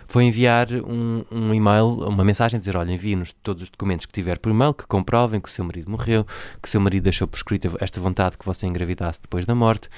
foi 0.07 0.25
enviar 0.25 0.69
um, 0.73 1.25
um 1.31 1.55
e-mail, 1.55 1.87
uma 1.87 2.25
mensagem, 2.25 2.59
dizer: 2.59 2.77
Olha, 2.77 2.93
envie-nos 2.93 3.33
todos 3.43 3.63
os 3.63 3.71
documentos 3.71 4.07
que 4.07 4.13
tiver 4.13 4.39
por 4.39 4.51
e-mail 4.51 4.75
que 4.75 4.87
comprovem 4.87 5.41
que 5.41 5.49
o 5.49 5.53
seu 5.53 5.65
marido 5.65 5.91
morreu, 5.91 6.25
que 6.63 6.69
o 6.69 6.71
seu 6.71 6.81
marido 6.81 7.05
deixou 7.05 7.27
por 7.27 7.37
escrito 7.37 7.77
esta 7.81 8.01
vontade 8.01 8.37
que 8.37 8.45
você 8.45 8.67
engravidasse 8.67 9.23
depois 9.23 9.47
da 9.47 9.55
morte. 9.55 9.89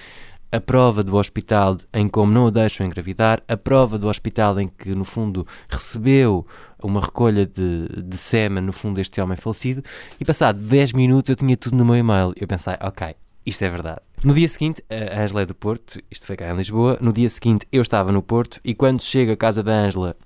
A 0.52 0.60
prova 0.60 1.04
do 1.04 1.14
hospital 1.14 1.78
em 1.94 2.08
como 2.08 2.32
não 2.32 2.46
o 2.46 2.50
deixam 2.50 2.84
engravidar, 2.84 3.40
a 3.46 3.56
prova 3.56 3.96
do 3.96 4.08
hospital 4.08 4.58
em 4.58 4.66
que, 4.66 4.96
no 4.96 5.04
fundo, 5.04 5.46
recebeu 5.68 6.44
uma 6.82 7.00
recolha 7.00 7.46
de, 7.46 7.86
de 8.02 8.16
sêmen, 8.16 8.60
no 8.60 8.72
fundo, 8.72 8.96
deste 8.96 9.20
homem 9.20 9.36
falecido, 9.36 9.80
e 10.18 10.24
passado 10.24 10.58
10 10.58 10.92
minutos 10.92 11.30
eu 11.30 11.36
tinha 11.36 11.56
tudo 11.56 11.76
no 11.76 11.84
meu 11.84 11.94
e-mail. 11.94 12.32
Eu 12.36 12.48
pensei, 12.48 12.74
ok, 12.80 13.14
isto 13.44 13.62
é 13.64 13.70
verdade. 13.70 14.00
No 14.24 14.34
dia 14.34 14.48
seguinte, 14.48 14.84
a 14.90 15.22
Ângela 15.22 15.42
é 15.42 15.46
do 15.46 15.54
Porto, 15.54 16.00
isto 16.10 16.26
foi 16.26 16.36
cá 16.36 16.50
em 16.50 16.56
Lisboa. 16.56 16.98
No 17.00 17.12
dia 17.12 17.28
seguinte, 17.28 17.66
eu 17.72 17.80
estava 17.80 18.12
no 18.12 18.22
Porto 18.22 18.60
e 18.64 18.74
quando 18.74 19.02
chego 19.02 19.32
à 19.32 19.36
casa 19.36 19.62
da 19.62 19.72
Ângela 19.72 20.16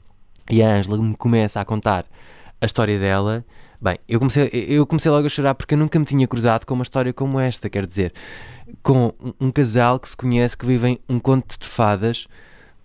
e 0.51 0.63
a 0.63 0.69
Ângela 0.69 0.99
me 0.99 1.17
começa 1.17 1.61
a 1.61 1.65
contar 1.65 2.05
a 2.61 2.67
história 2.67 2.99
dela, 2.99 3.45
bem, 3.81 3.99
eu 4.09 4.19
comecei, 4.19 4.49
eu 4.53 4.87
comecei 4.87 5.11
logo 5.11 5.27
a 5.27 5.29
chorar 5.29 5.55
porque 5.55 5.75
eu 5.75 5.79
nunca 5.79 5.99
me 5.99 6.05
tinha 6.05 6.27
cruzado 6.27 6.67
com 6.67 6.75
uma 6.75 6.83
história 6.83 7.13
como 7.13 7.39
esta. 7.39 7.71
Quer 7.71 7.87
dizer, 7.87 8.13
com 8.83 9.13
um 9.41 9.51
casal 9.51 10.01
que 10.01 10.09
se 10.09 10.17
conhece, 10.17 10.57
que 10.57 10.67
vivem 10.67 10.99
um 11.09 11.21
conto 11.21 11.59
de 11.59 11.67
fadas, 11.67 12.27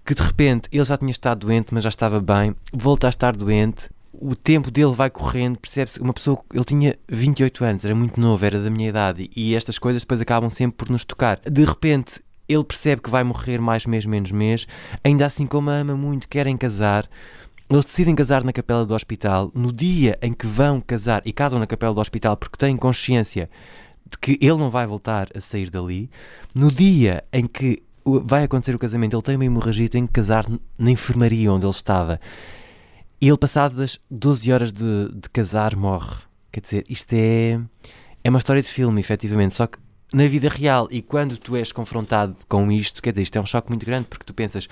que 0.05 0.13
de 0.13 0.21
repente 0.21 0.69
ele 0.71 0.83
já 0.83 0.97
tinha 0.97 1.11
estado 1.11 1.47
doente, 1.47 1.73
mas 1.73 1.83
já 1.83 1.89
estava 1.89 2.19
bem, 2.19 2.55
volta 2.71 3.07
a 3.07 3.09
estar 3.09 3.35
doente 3.35 3.89
o 4.21 4.35
tempo 4.35 4.69
dele 4.69 4.91
vai 4.91 5.09
correndo, 5.09 5.57
percebe-se, 5.57 5.99
uma 5.99 6.13
pessoa, 6.13 6.43
ele 6.53 6.65
tinha 6.65 6.97
28 7.07 7.63
anos, 7.63 7.85
era 7.85 7.95
muito 7.95 8.19
novo, 8.19 8.45
era 8.45 8.61
da 8.61 8.69
minha 8.69 8.89
idade, 8.89 9.29
e 9.35 9.55
estas 9.55 9.79
coisas 9.79 10.01
depois 10.01 10.19
acabam 10.19 10.49
sempre 10.49 10.75
por 10.75 10.89
nos 10.89 11.05
tocar. 11.05 11.39
De 11.49 11.63
repente, 11.63 12.21
ele 12.47 12.63
percebe 12.63 13.01
que 13.01 13.09
vai 13.09 13.23
morrer 13.23 13.59
mais 13.59 13.85
mês, 13.85 14.05
menos 14.05 14.31
mês, 14.31 14.67
ainda 15.03 15.25
assim 15.25 15.47
como 15.47 15.69
a 15.69 15.73
ama 15.73 15.95
muito, 15.95 16.27
querem 16.27 16.57
casar, 16.57 17.09
eles 17.69 17.85
decidem 17.85 18.13
casar 18.13 18.43
na 18.43 18.51
capela 18.51 18.85
do 18.85 18.93
hospital, 18.93 19.51
no 19.53 19.71
dia 19.71 20.17
em 20.21 20.33
que 20.33 20.47
vão 20.47 20.81
casar, 20.81 21.21
e 21.23 21.31
casam 21.31 21.59
na 21.59 21.67
capela 21.67 21.93
do 21.93 22.01
hospital 22.01 22.35
porque 22.35 22.57
têm 22.57 22.75
consciência 22.75 23.49
de 24.09 24.17
que 24.17 24.37
ele 24.41 24.57
não 24.57 24.69
vai 24.69 24.85
voltar 24.85 25.29
a 25.33 25.39
sair 25.39 25.69
dali, 25.69 26.09
no 26.53 26.71
dia 26.71 27.23
em 27.31 27.47
que 27.47 27.81
vai 28.03 28.43
acontecer 28.43 28.75
o 28.75 28.79
casamento, 28.79 29.15
ele 29.15 29.21
tem 29.21 29.35
uma 29.35 29.45
hemorragia 29.45 29.87
tem 29.87 30.05
que 30.05 30.11
casar 30.11 30.45
na 30.77 30.91
enfermaria 30.91 31.53
onde 31.53 31.65
ele 31.65 31.71
estava. 31.71 32.19
E 33.21 33.27
ele, 33.27 33.37
passado 33.37 33.75
das 33.75 33.99
12 34.09 34.51
horas 34.51 34.71
de, 34.71 35.11
de 35.13 35.29
casar, 35.29 35.75
morre. 35.75 36.15
Quer 36.51 36.61
dizer, 36.61 36.83
isto 36.89 37.13
é, 37.13 37.59
é 38.23 38.29
uma 38.29 38.39
história 38.39 38.61
de 38.61 38.69
filme, 38.69 39.01
efetivamente. 39.01 39.53
Só 39.53 39.67
que 39.67 39.77
na 40.13 40.25
vida 40.27 40.49
real 40.49 40.87
e 40.89 41.01
quando 41.01 41.37
tu 41.37 41.55
és 41.55 41.71
confrontado 41.71 42.35
com 42.47 42.71
isto, 42.71 43.01
quer 43.01 43.11
dizer, 43.11 43.23
isto 43.23 43.35
é 43.37 43.41
um 43.41 43.45
choque 43.45 43.69
muito 43.69 43.85
grande 43.85 44.07
porque 44.07 44.23
tu 44.23 44.33
pensas, 44.33 44.67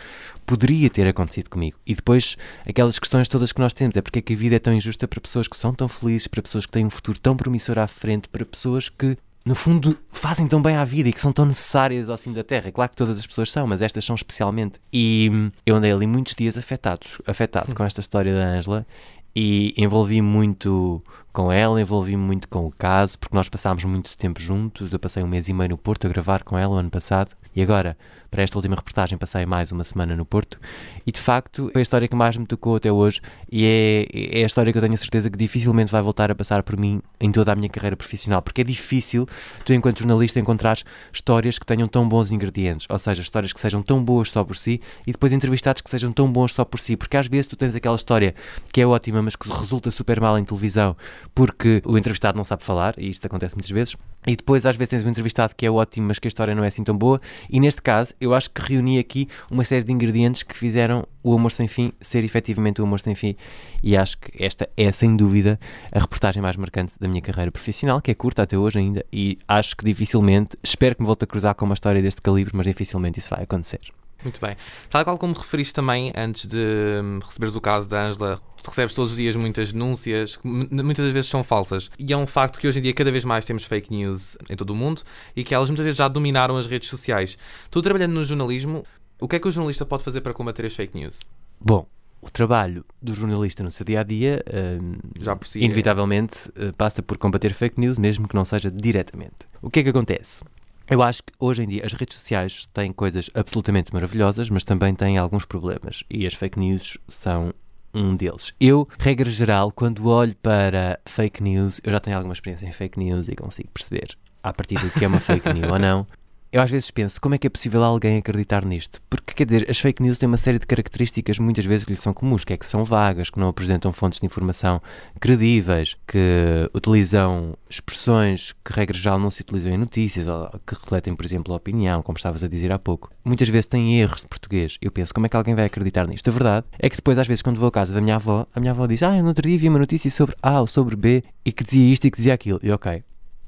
poderia 0.46 0.90
ter 0.90 1.06
acontecido 1.08 1.50
comigo. 1.50 1.78
E 1.86 1.94
depois, 1.94 2.38
aquelas 2.66 2.98
questões 2.98 3.28
todas 3.28 3.52
que 3.52 3.60
nós 3.60 3.74
temos, 3.74 3.98
é 3.98 4.02
porque 4.02 4.20
é 4.20 4.22
que 4.22 4.34
a 4.34 4.38
vida 4.38 4.56
é 4.56 4.60
tão 4.60 4.74
injusta 4.74 5.08
para 5.08 5.22
pessoas 5.22 5.48
que 5.48 5.58
são 5.58 5.74
tão 5.74 5.88
felizes, 5.88 6.28
para 6.28 6.42
pessoas 6.42 6.66
que 6.66 6.72
têm 6.72 6.86
um 6.86 6.90
futuro 6.90 7.20
tão 7.20 7.36
promissor 7.36 7.78
à 7.78 7.88
frente, 7.88 8.30
para 8.30 8.46
pessoas 8.46 8.90
que 8.90 9.18
no 9.48 9.56
fundo, 9.56 9.98
fazem 10.10 10.46
tão 10.46 10.62
bem 10.62 10.76
à 10.76 10.84
vida 10.84 11.08
e 11.08 11.14
que 11.14 11.22
são 11.22 11.32
tão 11.32 11.46
necessárias 11.46 12.10
ao 12.10 12.18
cimo 12.18 12.36
da 12.36 12.44
Terra. 12.44 12.70
Claro 12.70 12.90
que 12.90 12.98
todas 12.98 13.18
as 13.18 13.26
pessoas 13.26 13.50
são, 13.50 13.66
mas 13.66 13.82
estas 13.82 14.04
são 14.04 14.14
especialmente. 14.14 14.78
E 14.92 15.30
hum, 15.32 15.50
eu 15.66 15.78
andei 15.78 15.90
ali 15.90 16.06
muitos 16.06 16.36
dias 16.36 16.58
afetados, 16.58 17.22
afetado 17.26 17.74
com 17.74 17.82
esta 17.86 18.02
história 18.02 18.34
da 18.34 18.46
Ângela 18.46 18.86
e 19.34 19.74
envolvi 19.78 20.22
muito 20.22 21.02
com 21.38 21.52
ela, 21.52 21.80
envolvi-me 21.80 22.24
muito 22.24 22.48
com 22.48 22.66
o 22.66 22.72
caso, 22.72 23.20
porque 23.20 23.36
nós 23.36 23.48
passámos 23.48 23.86
muito 23.86 24.18
tempo 24.18 24.42
juntos. 24.42 24.92
Eu 24.92 24.98
passei 24.98 25.22
um 25.22 25.28
mês 25.28 25.48
e 25.48 25.54
meio 25.54 25.70
no 25.70 25.78
Porto 25.78 26.08
a 26.08 26.10
gravar 26.10 26.44
com 26.44 26.58
ela 26.58 26.74
o 26.74 26.78
ano 26.80 26.90
passado. 26.90 27.36
E 27.56 27.62
agora, 27.62 27.96
para 28.30 28.44
esta 28.44 28.58
última 28.58 28.76
reportagem, 28.76 29.18
passei 29.18 29.46
mais 29.46 29.72
uma 29.72 29.84
semana 29.84 30.16
no 30.16 30.26
Porto. 30.26 30.60
E 31.06 31.12
de 31.12 31.20
facto 31.20 31.70
foi 31.74 31.82
a 31.82 31.84
história 31.84 32.08
que 32.08 32.16
mais 32.16 32.38
me 32.38 32.46
tocou 32.46 32.76
até 32.76 32.92
hoje. 32.92 33.20
E 33.52 33.66
é, 33.66 34.40
é 34.40 34.44
a 34.44 34.46
história 34.46 34.72
que 34.72 34.78
eu 34.78 34.82
tenho 34.82 34.94
a 34.94 34.98
certeza 34.98 35.30
que 35.30 35.38
dificilmente 35.38 35.92
vai 35.92 36.02
voltar 36.02 36.30
a 36.30 36.36
passar 36.36 36.62
por 36.62 36.78
mim 36.78 37.02
em 37.20 37.32
toda 37.32 37.52
a 37.52 37.56
minha 37.56 37.70
carreira 37.70 37.96
profissional, 37.96 38.42
porque 38.42 38.62
é 38.62 38.64
difícil 38.64 39.28
tu, 39.66 39.74
enquanto 39.74 40.00
jornalista, 40.00 40.40
encontrares 40.40 40.84
histórias 41.12 41.58
que 41.58 41.66
tenham 41.66 41.88
tão 41.88 42.08
bons 42.08 42.32
ingredientes, 42.32 42.86
ou 42.90 43.00
seja, 43.00 43.22
histórias 43.22 43.52
que 43.52 43.60
sejam 43.60 43.82
tão 43.82 44.04
boas 44.04 44.32
só 44.32 44.44
por 44.44 44.56
si 44.56 44.80
e 45.06 45.12
depois 45.12 45.34
entrevistados 45.34 45.82
que 45.82 45.90
sejam 45.90 46.12
tão 46.12 46.32
bons 46.32 46.54
só 46.54 46.64
por 46.64 46.80
si, 46.80 46.96
porque 46.96 47.18
às 47.18 47.28
vezes 47.28 47.48
tu 47.48 47.56
tens 47.56 47.76
aquela 47.76 47.96
história 47.96 48.36
que 48.72 48.82
é 48.82 48.86
ótima, 48.86 49.22
mas 49.22 49.36
que 49.36 49.50
resulta 49.52 49.90
super 49.90 50.22
mal 50.22 50.38
em 50.38 50.46
televisão 50.46 50.96
porque 51.34 51.82
o 51.86 51.98
entrevistado 51.98 52.38
não 52.38 52.44
sabe 52.44 52.64
falar, 52.64 52.96
e 52.98 53.10
isto 53.10 53.26
acontece 53.26 53.56
muitas 53.56 53.72
vezes, 53.72 53.96
e 54.26 54.36
depois 54.36 54.66
às 54.66 54.76
vezes 54.76 54.90
tens 54.90 55.06
um 55.06 55.10
entrevistado 55.10 55.56
que 55.56 55.66
é 55.66 55.72
ótimo, 55.72 56.08
mas 56.08 56.20
que 56.20 56.28
a 56.28 56.30
história 56.30 56.54
não 56.54 56.64
é 56.64 56.68
assim 56.68 56.84
tão 56.84 56.98
boa 56.98 57.20
e 57.50 57.60
neste 57.60 57.82
caso, 57.82 58.14
eu 58.20 58.34
acho 58.34 58.50
que 58.50 58.62
reuni 58.62 59.00
aqui 59.00 59.28
uma 59.52 59.64
série 59.64 59.84
de 59.84 59.92
ingredientes 59.92 60.44
que 60.44 60.58
fizeram 60.58 61.08
o 61.24 61.34
Amor 61.34 61.52
Sem 61.52 61.68
Fim 61.68 61.92
ser 62.00 62.24
efetivamente 62.24 62.82
o 62.82 62.84
Amor 62.84 63.00
Sem 63.00 63.16
Fim. 63.16 63.36
E 63.84 63.98
acho 63.98 64.18
que 64.18 64.44
esta 64.44 64.70
é, 64.76 64.92
sem 64.92 65.16
dúvida, 65.16 65.60
a 65.92 66.00
reportagem 66.00 66.42
mais 66.42 66.56
marcante 66.56 67.00
da 67.00 67.08
minha 67.08 67.22
carreira 67.22 67.52
profissional, 67.52 68.02
que 68.02 68.12
é 68.12 68.16
curta 68.16 68.44
até 68.44 68.58
hoje 68.58 68.80
ainda. 68.80 69.06
E 69.12 69.38
acho 69.48 69.76
que 69.76 69.86
dificilmente, 69.86 70.58
espero 70.64 70.96
que 70.96 71.02
me 71.02 71.08
volte 71.08 71.24
a 71.24 71.28
cruzar 71.28 71.56
com 71.56 71.66
uma 71.66 71.74
história 71.74 72.02
deste 72.02 72.22
calibre, 72.22 72.56
mas 72.56 72.66
dificilmente 72.66 73.20
isso 73.20 73.30
vai 73.30 73.44
acontecer. 73.44 73.82
Muito 74.28 74.42
bem. 74.42 74.58
Tal 74.90 75.06
qual 75.06 75.18
como 75.18 75.34
referiste 75.34 75.74
também 75.74 76.12
antes 76.14 76.46
de 76.46 76.58
hum, 77.02 77.20
receberes 77.26 77.56
o 77.56 77.62
caso 77.62 77.88
da 77.88 78.08
Ângela, 78.08 78.42
recebes 78.68 78.94
todos 78.94 79.12
os 79.12 79.18
dias 79.18 79.38
muitas 79.38 79.72
denúncias, 79.72 80.36
que 80.36 80.46
muitas 80.46 81.06
das 81.06 81.14
vezes 81.14 81.30
são 81.30 81.46
falsas. 81.46 81.90
E 81.98 82.12
é 82.12 82.18
um 82.18 82.28
facto 82.28 82.60
que 82.60 82.68
hoje 82.68 82.80
em 82.80 82.82
dia 82.82 82.94
cada 82.94 83.10
vez 83.10 83.24
mais 83.24 83.46
temos 83.46 83.64
fake 83.64 83.90
news 83.90 84.38
em 84.50 84.56
todo 84.58 84.72
o 84.72 84.76
mundo 84.76 85.02
e 85.34 85.46
que 85.46 85.56
elas 85.56 85.70
muitas 85.70 85.86
vezes 85.86 85.98
já 85.98 86.10
dominaram 86.10 86.58
as 86.58 86.68
redes 86.68 86.90
sociais. 86.90 87.38
Tu 87.72 87.82
trabalhando 87.82 88.12
no 88.12 88.24
jornalismo, 88.26 88.86
o 89.18 89.30
que 89.30 89.38
é 89.38 89.40
que 89.40 89.48
o 89.48 89.52
jornalista 89.52 89.86
pode 89.86 90.04
fazer 90.04 90.20
para 90.20 90.34
combater 90.34 90.66
as 90.66 90.76
fake 90.76 90.98
news? 90.98 91.22
Bom, 91.58 91.88
o 92.22 92.30
trabalho 92.30 92.84
do 93.02 93.14
jornalista 93.14 93.64
no 93.64 93.72
seu 93.72 93.86
dia 93.86 94.02
a 94.02 94.04
dia, 94.04 94.44
uh, 94.46 95.46
si, 95.46 95.60
inevitavelmente, 95.62 96.50
uh, 96.50 96.74
passa 96.74 97.02
por 97.02 97.18
combater 97.18 97.54
fake 97.54 97.80
news, 97.80 97.98
mesmo 97.98 98.28
que 98.28 98.36
não 98.36 98.44
seja 98.44 98.70
diretamente. 98.70 99.48
O 99.62 99.70
que 99.70 99.80
é 99.80 99.84
que 99.84 99.90
acontece? 99.90 100.44
Eu 100.90 101.02
acho 101.04 101.22
que 101.22 101.34
hoje 101.38 101.64
em 101.64 101.68
dia 101.68 101.86
as 101.86 101.92
redes 101.92 102.18
sociais 102.18 102.68
têm 102.74 102.94
coisas 102.94 103.30
absolutamente 103.34 103.94
maravilhosas, 103.94 104.50
mas 104.50 104.64
também 104.64 104.96
têm 104.96 105.18
alguns 105.18 105.44
problemas 105.44 106.04
e 106.10 106.26
as 106.26 106.34
fake 106.34 106.58
news 106.58 106.98
são 107.10 107.54
um 107.94 108.16
deles. 108.16 108.54
Eu, 108.60 108.88
regra 108.98 109.30
geral, 109.30 109.70
quando 109.72 110.08
olho 110.08 110.36
para 110.42 110.98
fake 111.06 111.44
news, 111.44 111.82
eu 111.84 111.92
já 111.92 112.00
tenho 112.00 112.16
alguma 112.16 112.34
experiência 112.34 112.66
em 112.66 112.72
fake 112.72 112.98
news 112.98 113.28
e 113.28 113.36
consigo 113.36 113.70
perceber 113.74 114.18
a 114.42 114.54
partir 114.54 114.76
do 114.76 114.90
que 114.90 115.04
é 115.04 115.08
uma 115.08 115.20
fake 115.20 115.52
news 115.52 115.70
ou 115.70 115.80
não 115.80 116.08
eu 116.52 116.62
às 116.62 116.72
vezes 116.72 116.90
penso, 116.92 117.20
como 117.20 117.36
é 117.36 117.38
que 117.38 117.48
é 117.48 117.50
possível 117.50 117.84
alguém 117.84 118.18
acreditar 118.18 118.66
nisto? 118.66 119.02
Porque, 119.10 119.34
quer 119.34 119.46
dizer, 119.46 119.70
as 119.70 119.80
fake 119.80 120.02
news 120.02 120.18
têm 120.18 120.28
uma 120.28 120.38
série 120.38 120.60
de 120.60 120.66
características 120.66 121.40
muitas 121.40 121.66
vezes 121.66 121.86
que 121.86 121.92
lhe 121.92 122.00
são 122.00 122.14
comuns, 122.14 122.44
que 122.44 122.54
é 122.54 122.58
que 122.58 122.66
são 122.66 122.84
vagas, 122.84 123.30
que 123.30 123.40
não 123.40 123.50
apresentam 123.50 123.92
fontes 123.92 124.20
de 124.20 124.26
informação 124.26 124.82
credíveis, 125.20 125.98
que 126.08 126.70
utilizam 126.74 127.56
expressões 127.70 128.54
que, 128.64 128.74
regra 128.74 128.98
geral, 128.98 129.20
não 129.20 129.30
se 129.30 129.42
utilizam 129.42 129.72
em 129.72 129.78
notícias, 129.78 130.26
que 130.66 130.76
refletem, 130.76 131.16
por 131.16 131.26
exemplo, 131.26 131.54
a 131.54 131.58
opinião, 131.58 132.02
como 132.02 132.18
estavas 132.18 132.44
a 132.44 132.48
dizer 132.48 132.72
há 132.72 132.80
pouco. 132.80 133.12
Muitas 133.24 133.50
vezes 133.50 133.66
têm 133.66 134.00
erros 134.00 134.22
de 134.22 134.28
português. 134.28 134.78
Eu 134.82 134.92
penso, 134.92 135.14
como 135.14 135.26
é 135.26 135.30
que 135.30 135.36
alguém 135.36 135.56
vai 135.56 135.66
acreditar 135.66 136.08
nisto? 136.08 136.30
A 136.30 136.32
verdade 136.32 136.66
é 136.80 136.90
que 136.90 136.96
depois, 136.96 137.18
às 137.18 137.28
vezes, 137.28 137.42
quando 137.42 137.60
vou 137.60 137.68
à 137.68 137.72
casa 137.72 137.94
da 137.94 138.02
minha 138.02 138.16
avó, 138.16 138.48
a 138.54 138.60
minha 138.60 138.72
avó 138.72 138.88
diz, 138.88 139.04
ah, 139.04 139.16
eu 139.16 139.22
no 139.22 139.30
outro 139.30 139.48
dia 139.48 139.58
vi 139.58 139.68
uma 139.68 139.80
notícia 139.80 140.10
sobre 140.10 140.36
A 140.42 140.62
ou 140.62 140.68
sobre 140.68 140.96
B, 140.96 141.24
e 141.46 141.52
que 141.52 141.64
dizia 141.64 141.92
isto 141.92 142.06
e 142.06 142.12
que 142.12 142.18
dizia 142.18 142.34
aquilo. 142.34 142.60
E 142.64 142.72
ok, 142.72 143.04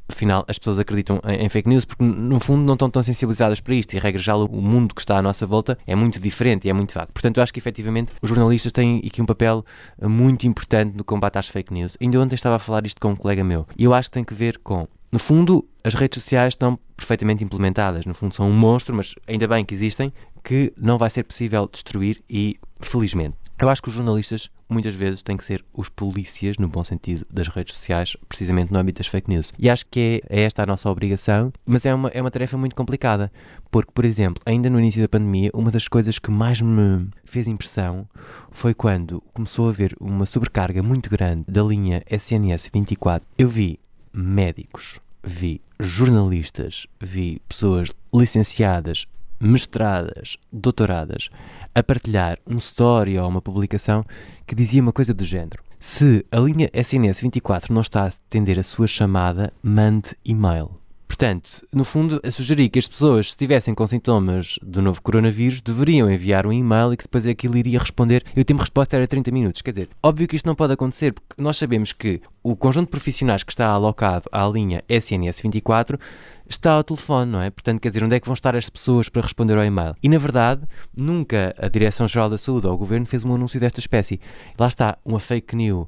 afinal 0.10 0.44
as 0.48 0.58
pessoas 0.58 0.80
acreditam 0.80 1.22
em, 1.26 1.46
em, 1.46 1.50
fake 1.50 1.70
news 1.70 1.86
porque 1.86 2.04
no 2.04 2.40
fundo 2.40 2.64
não 2.64 2.74
estão 2.74 2.90
tão 2.90 3.04
sensibilizadas 3.04 3.62
para 3.62 3.76
isto 3.76 3.94
e 3.94 4.00
regra 4.00 4.22
já 4.22 4.36
o 4.36 4.62
mundo 4.62 4.94
que 4.94 5.02
está 5.02 5.18
à 5.18 5.22
nossa 5.22 5.46
volta 5.46 5.78
é 5.86 5.96
muito 5.96 6.20
diferente 6.20 6.66
e 6.66 6.70
é 6.70 6.74
muito 6.74 6.94
vago. 6.94 7.12
Portanto, 7.14 7.38
eu 7.38 7.44
acho 7.44 7.54
que 7.54 7.60
efetivamente 7.60 8.12
os 8.22 8.30
jornalistas 8.30 8.72
têm 8.72 9.02
aqui 9.06 9.22
um 9.22 9.26
papel 9.26 9.64
eh, 10.02 10.08
muito 10.08 10.48
importante 10.48 10.98
no 10.98 11.04
combate 11.04 11.38
às 11.38 11.48
fake 11.48 11.74
news. 11.74 11.96
Ainda 12.02 12.20
ontem 12.20 12.36
estava 12.36 12.56
a 12.56 12.60
falar 12.60 12.86
isto 12.86 13.00
com 13.00 13.10
um 13.10 13.16
colega 13.16 13.44
meu 13.44 13.66
e 13.78 13.84
eu 13.84 13.94
acho 13.94 14.10
que 14.10 14.14
tem 14.14 14.24
que 14.24 14.34
ver 14.34 14.58
com 14.60 14.88
no 15.12 15.18
fundo, 15.18 15.68
as 15.84 15.96
redes 15.96 16.22
sociais 16.22 16.54
estão 16.54 16.78
perfeitamente 16.96 17.44
implementadas. 17.44 18.06
No 18.06 18.14
fundo, 18.14 18.36
são 18.36 18.48
um 18.48 18.54
monstro, 18.54 18.96
mas 18.96 19.16
ainda 19.28 19.48
bem 19.48 19.66
que 19.66 19.74
existem, 19.74 20.14
que 20.44 20.72
não 20.78 21.00
vai 21.00 21.10
ser 21.10 21.24
possível 21.24 21.68
destruir 21.72 22.22
e, 22.30 22.60
felizmente, 22.80 23.36
eu 23.60 23.70
acho 23.70 23.82
que 23.82 23.90
os 23.90 23.96
jornalistas 23.96 24.50
muitas 24.70 24.94
vezes 24.94 25.22
têm 25.22 25.36
que 25.36 25.44
ser 25.44 25.64
os 25.74 25.90
polícias, 25.90 26.58
no 26.58 26.68
bom 26.68 26.84
sentido, 26.84 27.26
das 27.30 27.48
redes 27.48 27.76
sociais, 27.76 28.16
precisamente 28.28 28.72
no 28.72 28.80
âmbito 28.80 29.00
das 29.00 29.08
fake 29.08 29.30
news. 29.30 29.52
E 29.58 29.70
acho 29.70 29.86
que 29.88 30.24
é, 30.30 30.42
é 30.42 30.44
esta 30.44 30.64
a 30.64 30.66
nossa 30.66 30.90
obrigação, 30.90 31.52
mas 31.66 31.86
é 31.86 31.94
uma, 31.94 32.10
é 32.10 32.22
uma 32.22 32.32
tarefa 32.32 32.58
muito 32.58 32.76
complicada, 32.76 33.32
porque, 33.70 33.92
por 33.94 34.06
exemplo, 34.06 34.42
ainda 34.46 34.70
no 34.70 34.80
início 34.80 35.02
da 35.02 35.10
pandemia, 35.10 35.52
uma 35.54 35.72
das 35.72 35.88
coisas 35.88 36.18
que 36.20 36.32
mais 36.32 36.62
me 36.62 37.08
fez 37.26 37.48
impressão 37.48 38.08
foi 38.52 38.74
quando 38.74 39.22
começou 39.34 39.68
a 39.68 39.72
haver 39.72 39.96
uma 40.00 40.26
sobrecarga 40.26 40.82
muito 40.82 41.10
grande 41.10 41.44
da 41.48 41.62
linha 41.62 42.02
SNS 42.10 42.70
24. 42.74 43.28
Eu 43.38 43.50
vi 43.50 43.80
médicos, 44.14 45.00
vi 45.24 45.62
jornalistas, 45.80 46.88
vi 47.00 47.42
pessoas 47.48 47.90
licenciadas, 48.14 49.06
mestradas, 49.40 50.38
doutoradas, 50.52 51.30
a 51.74 51.82
partilhar 51.84 52.38
um 52.48 52.58
story 52.58 53.18
ou 53.18 53.28
uma 53.28 53.42
publicação 53.42 54.06
que 54.46 54.56
dizia 54.56 54.82
uma 54.82 54.94
coisa 54.94 55.14
do 55.14 55.24
género. 55.24 55.64
Se 55.80 56.26
a 56.32 56.40
linha 56.40 56.70
SNS 56.74 57.22
24 57.22 57.74
não 57.74 57.82
está 57.82 58.04
a 58.04 58.08
atender 58.08 58.60
a 58.60 58.64
sua 58.64 58.88
chamada, 58.88 59.54
mande 59.64 60.16
e-mail. 60.26 60.79
Portanto, 61.10 61.68
no 61.74 61.84
fundo, 61.84 62.22
a 62.24 62.32
sugerir 62.32 62.70
que 62.70 62.78
as 62.78 62.88
pessoas, 62.88 63.26
se 63.26 63.32
estivessem 63.32 63.74
com 63.74 63.86
sintomas 63.86 64.60
do 64.62 64.80
novo 64.80 65.02
coronavírus, 65.02 65.60
deveriam 65.60 66.10
enviar 66.10 66.46
um 66.46 66.54
e-mail 66.54 66.94
e 66.94 66.98
que 66.98 67.04
depois 67.04 67.26
aquilo 67.26 67.58
iria 67.58 67.80
responder 67.80 68.24
e 68.36 68.40
o 68.40 68.46
tempo 68.46 68.60
de 68.60 68.66
resposta 68.66 68.96
era 68.96 69.08
30 69.08 69.32
minutos. 69.32 69.62
Quer 69.62 69.72
dizer, 69.72 69.90
óbvio 70.04 70.28
que 70.28 70.36
isto 70.36 70.46
não 70.46 70.56
pode 70.56 70.72
acontecer, 70.72 71.12
porque 71.12 71.42
nós 71.42 71.58
sabemos 71.58 71.92
que 71.92 72.22
o 72.44 72.56
conjunto 72.56 72.86
de 72.86 72.92
profissionais 72.92 73.44
que 73.44 73.52
está 73.52 73.68
alocado 73.68 74.30
à 74.32 74.48
linha 74.48 74.84
SNS 74.88 75.42
24 75.42 76.00
está 76.48 76.74
ao 76.74 76.84
telefone, 76.84 77.32
não 77.32 77.42
é? 77.42 77.50
Portanto, 77.50 77.82
quer 77.82 77.90
dizer, 77.90 78.04
onde 78.04 78.16
é 78.16 78.20
que 78.20 78.28
vão 78.28 78.34
estar 78.36 78.56
as 78.56 78.70
pessoas 78.70 79.10
para 79.10 79.24
responder 79.24 79.58
ao 79.58 79.66
e-mail? 79.66 79.96
E, 80.02 80.08
na 80.08 80.20
verdade, 80.20 80.62
nunca 80.96 81.56
a 81.58 81.68
Direção-Geral 81.68 82.30
da 82.30 82.38
Saúde 82.38 82.68
ou 82.68 82.74
o 82.74 82.78
Governo 82.78 83.06
fez 83.06 83.26
um 83.26 83.34
anúncio 83.34 83.60
desta 83.60 83.80
espécie. 83.80 84.22
Lá 84.58 84.68
está, 84.68 84.98
uma 85.04 85.20
fake 85.20 85.56
news 85.56 85.88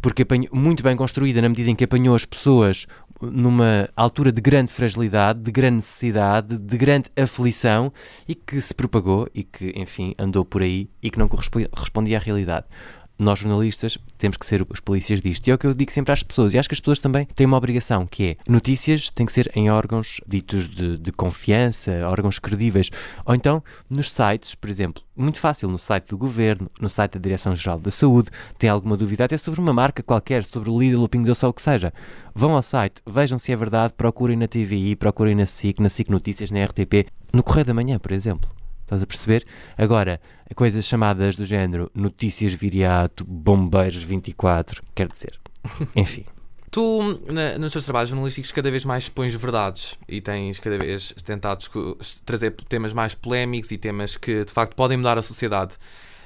porque 0.00 0.22
apanhou, 0.22 0.48
muito 0.52 0.82
bem 0.82 0.96
construída 0.96 1.42
na 1.42 1.48
medida 1.48 1.70
em 1.70 1.74
que 1.74 1.84
apanhou 1.84 2.14
as 2.14 2.24
pessoas 2.24 2.86
numa 3.20 3.88
altura 3.96 4.30
de 4.30 4.40
grande 4.40 4.72
fragilidade, 4.72 5.40
de 5.40 5.50
grande 5.50 5.76
necessidade, 5.76 6.56
de 6.56 6.76
grande 6.76 7.10
aflição 7.16 7.92
e 8.26 8.34
que 8.34 8.60
se 8.60 8.74
propagou 8.74 9.28
e 9.34 9.42
que, 9.42 9.72
enfim, 9.74 10.14
andou 10.18 10.44
por 10.44 10.62
aí 10.62 10.88
e 11.02 11.10
que 11.10 11.18
não 11.18 11.28
correspondia 11.28 12.18
à 12.18 12.20
realidade 12.20 12.66
nós 13.18 13.38
jornalistas 13.40 13.98
temos 14.16 14.36
que 14.36 14.46
ser 14.46 14.64
os 14.68 14.80
polícias 14.80 15.20
disto. 15.20 15.46
E 15.46 15.50
é 15.50 15.54
o 15.54 15.58
que 15.58 15.66
eu 15.66 15.74
digo 15.74 15.90
sempre 15.90 16.12
às 16.12 16.22
pessoas. 16.22 16.54
E 16.54 16.58
acho 16.58 16.68
que 16.68 16.74
as 16.74 16.80
pessoas 16.80 17.00
também 17.00 17.26
têm 17.26 17.46
uma 17.46 17.56
obrigação, 17.56 18.06
que 18.06 18.24
é 18.24 18.36
notícias 18.48 19.10
têm 19.10 19.26
que 19.26 19.32
ser 19.32 19.50
em 19.54 19.70
órgãos 19.70 20.20
ditos 20.26 20.68
de, 20.68 20.96
de 20.96 21.12
confiança, 21.12 21.90
órgãos 22.08 22.38
credíveis. 22.38 22.90
Ou 23.24 23.34
então 23.34 23.62
nos 23.90 24.10
sites, 24.10 24.54
por 24.54 24.70
exemplo, 24.70 25.02
muito 25.16 25.40
fácil, 25.40 25.68
no 25.68 25.78
site 25.78 26.08
do 26.08 26.16
Governo, 26.16 26.70
no 26.80 26.88
site 26.88 27.14
da 27.14 27.20
Direção-Geral 27.20 27.80
da 27.80 27.90
Saúde, 27.90 28.30
tem 28.56 28.70
alguma 28.70 28.96
dúvida 28.96 29.24
até 29.24 29.36
sobre 29.36 29.60
uma 29.60 29.72
marca 29.72 30.02
qualquer, 30.02 30.44
sobre 30.44 30.70
o 30.70 30.78
Lidl, 30.78 31.02
o 31.02 31.08
Pingo 31.08 31.28
ou 31.28 31.48
o 31.50 31.52
que 31.52 31.62
seja. 31.62 31.92
Vão 32.34 32.54
ao 32.54 32.62
site, 32.62 33.02
vejam 33.04 33.36
se 33.36 33.50
é 33.50 33.56
verdade, 33.56 33.94
procurem 33.96 34.36
na 34.36 34.46
TVI, 34.46 34.94
procurem 34.94 35.34
na 35.34 35.44
SIC, 35.44 35.80
na 35.80 35.88
SIC 35.88 36.08
Notícias, 36.08 36.50
na 36.50 36.64
RTP, 36.64 37.08
no 37.32 37.42
Correio 37.42 37.66
da 37.66 37.74
Manhã, 37.74 37.98
por 37.98 38.12
exemplo. 38.12 38.57
Estás 38.88 39.02
a 39.02 39.06
perceber? 39.06 39.44
Agora, 39.76 40.18
coisas 40.54 40.82
chamadas 40.82 41.36
do 41.36 41.44
género 41.44 41.90
notícias 41.94 42.54
viriato, 42.54 43.22
bombeiros 43.22 44.02
24, 44.02 44.82
quer 44.94 45.08
dizer, 45.08 45.38
enfim. 45.94 46.24
Tu, 46.70 47.20
na, 47.30 47.58
nos 47.58 47.72
teus 47.72 47.84
trabalhos 47.84 48.08
jornalísticos, 48.08 48.50
cada 48.50 48.70
vez 48.70 48.86
mais 48.86 49.04
expões 49.04 49.34
verdades 49.34 49.98
e 50.08 50.22
tens 50.22 50.58
cada 50.58 50.78
vez 50.78 51.12
tentado 51.22 51.62
trazer 52.24 52.52
temas 52.66 52.94
mais 52.94 53.14
polémicos 53.14 53.70
e 53.72 53.76
temas 53.76 54.16
que 54.16 54.46
de 54.46 54.52
facto 54.52 54.74
podem 54.74 54.96
mudar 54.96 55.18
a 55.18 55.22
sociedade. 55.22 55.76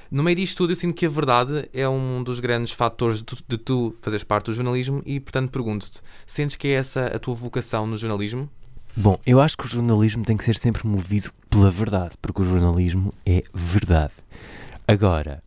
No 0.09 0.23
meio 0.23 0.37
disto 0.37 0.59
tudo, 0.59 0.71
eu 0.71 0.77
sinto 0.77 0.95
que 0.95 1.05
a 1.05 1.09
verdade 1.09 1.67
é 1.73 1.87
um 1.89 2.23
dos 2.23 2.39
grandes 2.39 2.71
fatores 2.71 3.21
de 3.21 3.35
de 3.45 3.57
tu 3.57 3.93
fazeres 4.01 4.23
parte 4.23 4.45
do 4.45 4.53
jornalismo 4.53 5.01
e, 5.05 5.19
portanto, 5.19 5.51
pergunto-te: 5.51 5.99
sentes 6.25 6.55
que 6.55 6.69
é 6.69 6.75
essa 6.75 7.07
a 7.07 7.19
tua 7.19 7.35
vocação 7.35 7.85
no 7.85 7.97
jornalismo? 7.97 8.49
Bom, 8.95 9.17
eu 9.25 9.41
acho 9.41 9.57
que 9.57 9.65
o 9.65 9.69
jornalismo 9.69 10.23
tem 10.23 10.37
que 10.37 10.45
ser 10.45 10.55
sempre 10.55 10.85
movido 10.87 11.31
pela 11.49 11.71
verdade, 11.71 12.15
porque 12.21 12.41
o 12.41 12.45
jornalismo 12.45 13.13
é 13.25 13.43
verdade. 13.53 14.13
Agora, 14.87 15.41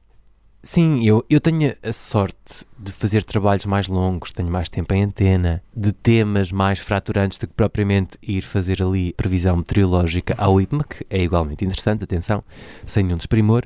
Sim, 0.68 1.06
eu, 1.06 1.24
eu 1.30 1.40
tenho 1.40 1.76
a 1.80 1.92
sorte 1.92 2.66
de 2.76 2.90
fazer 2.90 3.22
trabalhos 3.22 3.64
mais 3.66 3.86
longos, 3.86 4.32
tenho 4.32 4.50
mais 4.50 4.68
tempo 4.68 4.92
em 4.94 5.04
antena, 5.04 5.62
de 5.72 5.92
temas 5.92 6.50
mais 6.50 6.80
fraturantes 6.80 7.38
do 7.38 7.46
que 7.46 7.54
propriamente 7.54 8.18
ir 8.20 8.42
fazer 8.42 8.82
ali 8.82 9.12
previsão 9.12 9.58
meteorológica 9.58 10.34
ao 10.36 10.60
IPMA, 10.60 10.82
que 10.82 11.06
é 11.08 11.22
igualmente 11.22 11.64
interessante, 11.64 12.02
atenção, 12.02 12.42
sem 12.84 13.04
nenhum 13.04 13.16
desprimor, 13.16 13.62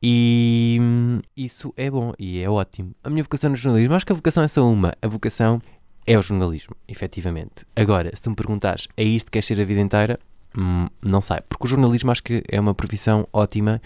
e 0.00 0.78
hum, 0.80 1.20
isso 1.36 1.74
é 1.76 1.90
bom 1.90 2.12
e 2.20 2.40
é 2.40 2.48
ótimo. 2.48 2.94
A 3.02 3.10
minha 3.10 3.24
vocação 3.24 3.50
no 3.50 3.56
jornalismo, 3.56 3.96
acho 3.96 4.06
que 4.06 4.12
a 4.12 4.14
vocação 4.14 4.44
é 4.44 4.48
só 4.48 4.64
uma, 4.64 4.94
a 5.02 5.08
vocação 5.08 5.60
é 6.06 6.18
o 6.18 6.22
jornalismo, 6.22 6.76
efetivamente. 6.86 7.64
Agora, 7.74 8.10
se 8.14 8.22
tu 8.22 8.30
me 8.30 8.36
perguntares, 8.36 8.88
é 8.96 9.04
isto 9.04 9.26
que 9.26 9.32
queres 9.32 9.46
ser 9.46 9.60
a 9.60 9.64
vida 9.64 9.80
inteira? 9.80 10.18
Hum, 10.56 10.88
não 11.02 11.20
sei, 11.20 11.38
porque 11.48 11.64
o 11.64 11.68
jornalismo 11.68 12.10
acho 12.12 12.22
que 12.22 12.44
é 12.48 12.60
uma 12.60 12.74
profissão 12.74 13.26
ótima 13.32 13.80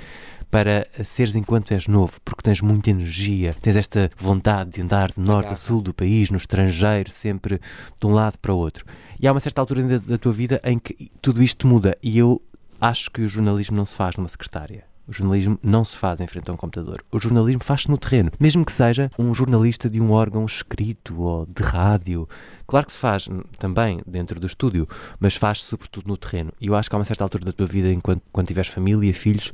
para 0.51 0.87
seres 1.03 1.37
enquanto 1.37 1.73
és 1.73 1.87
novo, 1.87 2.21
porque 2.25 2.43
tens 2.43 2.61
muita 2.61 2.91
energia, 2.91 3.55
tens 3.61 3.77
esta 3.77 4.11
vontade 4.17 4.71
de 4.71 4.83
andar 4.83 5.13
de 5.13 5.21
norte 5.21 5.53
a 5.53 5.57
sul 5.57 5.81
do 5.81 5.95
país, 5.95 6.31
no 6.31 6.37
estrangeiro, 6.37 7.11
sempre 7.11 7.61
de 8.01 8.07
um 8.07 8.13
lado 8.13 8.39
para 8.39 8.53
o 8.53 8.57
outro. 8.57 8.85
E 9.21 9.27
há 9.27 9.33
uma 9.33 9.41
certa 9.41 9.61
altura 9.61 9.83
da, 9.83 9.99
da 9.99 10.19
tua 10.19 10.33
vida 10.33 10.61
em 10.65 10.79
que 10.79 11.11
tudo 11.21 11.43
isto 11.43 11.67
muda 11.67 11.97
e 12.03 12.19
eu 12.19 12.41
acho 12.81 13.11
que 13.11 13.23
o 13.23 13.29
jornalismo 13.29 13.77
não 13.77 13.85
se 13.85 13.95
faz 13.95 14.17
numa 14.17 14.29
secretária. 14.29 14.88
O 15.09 15.13
jornalismo 15.13 15.59
não 15.63 15.83
se 15.83 15.97
faz 15.97 16.21
em 16.21 16.27
frente 16.27 16.51
a 16.51 16.53
um 16.53 16.57
computador. 16.57 17.03
O 17.11 17.19
jornalismo 17.19 17.65
faz-se 17.65 17.91
no 17.91 17.97
terreno, 17.97 18.31
mesmo 18.39 18.63
que 18.63 18.71
seja 18.71 19.11
um 19.19 19.33
jornalista 19.33 19.89
de 19.89 19.99
um 20.01 20.13
órgão 20.13 20.45
escrito 20.45 21.19
ou 21.23 21.47
de 21.47 21.63
rádio. 21.63 22.29
Claro 22.67 22.85
que 22.85 22.93
se 22.93 22.99
faz 22.99 23.27
também 23.59 24.01
dentro 24.07 24.39
do 24.39 24.47
estúdio, 24.47 24.87
mas 25.19 25.35
faz-se 25.35 25.65
sobretudo 25.65 26.09
no 26.09 26.19
terreno. 26.19 26.53
E 26.61 26.67
eu 26.67 26.75
acho 26.75 26.91
que 26.91 26.95
há 26.95 26.99
uma 26.99 27.07
certa 27.07 27.25
altura 27.25 27.47
da 27.47 27.53
tua 27.53 27.67
vida, 27.67 27.91
enquanto 27.91 28.23
quando 28.31 28.49
tiveres 28.49 28.71
família, 28.71 29.15
filhos, 29.15 29.51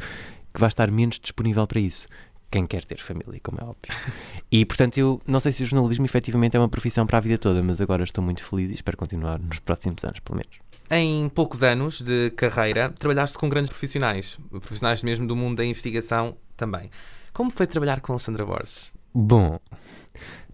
que 0.53 0.61
vais 0.61 0.73
estar 0.73 0.91
menos 0.91 1.21
disponível 1.21 1.65
para 1.69 1.79
isso. 1.79 2.09
Quem 2.51 2.67
quer 2.67 2.85
ter 2.85 2.99
família, 3.01 3.41
como 3.43 3.59
é 3.61 3.65
óbvio. 3.65 4.13
E, 4.51 4.65
portanto, 4.65 4.99
eu 4.99 5.21
não 5.27 5.41
sei 5.41 5.53
se 5.53 5.63
o 5.63 5.67
jornalismo 5.67 6.05
efetivamente 6.05 6.57
é 6.57 6.61
uma 6.61 6.69
profissão 6.69 7.07
para 7.07 7.19
a 7.19 7.21
vida 7.21 7.39
toda, 7.39 7.63
mas 7.63 7.81
agora 7.81 8.05
estou 8.05 8.23
muito 8.23 8.45
feliz 8.45 8.71
e 8.71 8.75
espero 8.75 8.97
continuar 8.97 9.41
nos 9.41 9.59
próximos 9.59 10.05
anos, 10.05 10.21
pelo 10.21 10.37
menos. 10.37 10.64
Em 10.91 11.29
poucos 11.29 11.63
anos 11.63 12.01
de 12.01 12.31
carreira, 12.33 12.91
trabalhaste 12.91 13.39
com 13.39 13.49
grandes 13.49 13.71
profissionais, 13.71 14.39
profissionais 14.51 15.03
mesmo 15.03 15.27
do 15.27 15.35
mundo 15.35 15.57
da 15.57 15.65
investigação 15.65 16.37
também. 16.57 16.91
Como 17.33 17.51
foi 17.51 17.67
trabalhar 17.67 18.01
com 18.01 18.13
Alexandra 18.13 18.45
Borges? 18.45 18.93
Bom, 19.13 19.59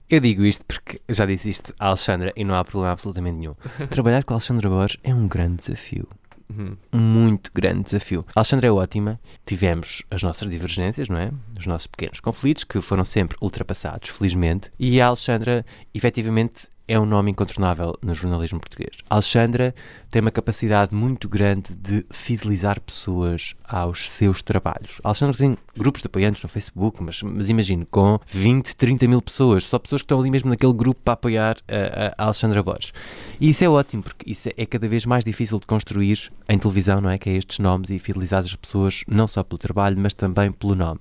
eu 0.09 0.21
digo 0.21 0.45
isto 0.45 0.65
porque 0.65 1.01
já 1.09 1.27
disse 1.27 1.51
isto 1.51 1.75
a 1.79 1.89
Alexandra 1.89 2.33
e 2.37 2.45
não 2.45 2.55
há 2.55 2.65
problema 2.65 2.93
absolutamente 2.93 3.39
nenhum. 3.39 3.55
Trabalhar 3.91 4.25
com 4.25 4.35
a 4.35 4.37
Alexandra 4.37 4.69
Borges 4.69 4.99
é 5.03 5.15
um 5.15 5.27
grande 5.27 5.57
desafio. 5.57 6.09
Uhum. 6.49 6.77
Um 6.93 6.99
muito 6.99 7.51
grande 7.55 7.85
desafio. 7.85 8.25
A 8.35 8.41
Alexandra 8.41 8.67
é 8.67 8.73
ótima, 8.73 9.21
tivemos 9.47 10.03
as 10.11 10.23
nossas 10.23 10.49
divergências, 10.51 11.09
não 11.09 11.17
é? 11.17 11.31
Os 11.59 11.67
nossos 11.67 11.87
pequenos 11.87 12.19
conflitos 12.19 12.65
que 12.65 12.81
foram 12.81 13.05
sempre 13.05 13.37
ultrapassados, 13.41 14.09
felizmente, 14.11 14.71
e 14.79 15.01
a 15.01 15.07
Alexandra 15.07 15.65
efetivamente 15.95 16.69
é 16.91 16.99
um 16.99 17.07
nome 17.07 17.31
incontornável 17.31 17.97
no 18.03 18.13
jornalismo 18.17 18.59
português. 18.59 18.97
Alexandra 19.09 19.73
tem 20.11 20.21
uma 20.21 20.33
capacidade 20.33 20.93
muito 20.93 21.29
grande 21.29 21.77
de 21.77 22.05
fidelizar 22.11 22.81
pessoas 22.81 23.55
aos 23.63 24.11
seus 24.11 24.43
trabalhos. 24.43 25.01
Alexandra 25.05 25.37
tem 25.37 25.57
grupos 25.77 26.03
de 26.03 26.07
apoiantes 26.07 26.43
no 26.43 26.49
Facebook, 26.49 27.01
mas, 27.01 27.23
mas 27.23 27.49
imagino, 27.49 27.87
com 27.87 28.19
20, 28.27 28.75
30 28.75 29.07
mil 29.07 29.23
pessoas, 29.23 29.69
só 29.69 29.79
pessoas 29.79 30.03
que 30.03 30.07
estão 30.07 30.19
ali 30.19 30.33
mesmo 30.33 30.51
naquele 30.51 30.73
grupo 30.73 31.01
para 31.05 31.15
apoiar 31.15 31.59
a, 31.69 32.21
a 32.21 32.25
Alexandra 32.25 32.61
Borges. 32.61 32.93
E 33.41 33.51
isso 33.51 33.63
é 33.63 33.69
ótimo, 33.69 34.03
porque 34.03 34.29
isso 34.29 34.49
é 34.57 34.67
cada 34.67 34.89
vez 34.89 35.07
mais 35.07 35.25
difícil 35.25 35.61
de 35.61 35.67
construir 35.67 36.33
em 36.49 36.59
televisão, 36.59 37.01
não 37.01 37.11
é? 37.11 37.19
Que 37.19 37.31
é 37.31 37.37
estes 37.37 37.61
nomes 37.61 37.91
e 37.91 38.01
fidelizar 38.01 38.41
as 38.41 38.57
pessoas 38.57 39.05
não 39.07 39.29
só 39.29 39.45
pelo 39.45 39.59
trabalho, 39.59 39.97
mas 39.97 40.13
também 40.13 40.51
pelo 40.51 40.75
nome. 40.75 40.99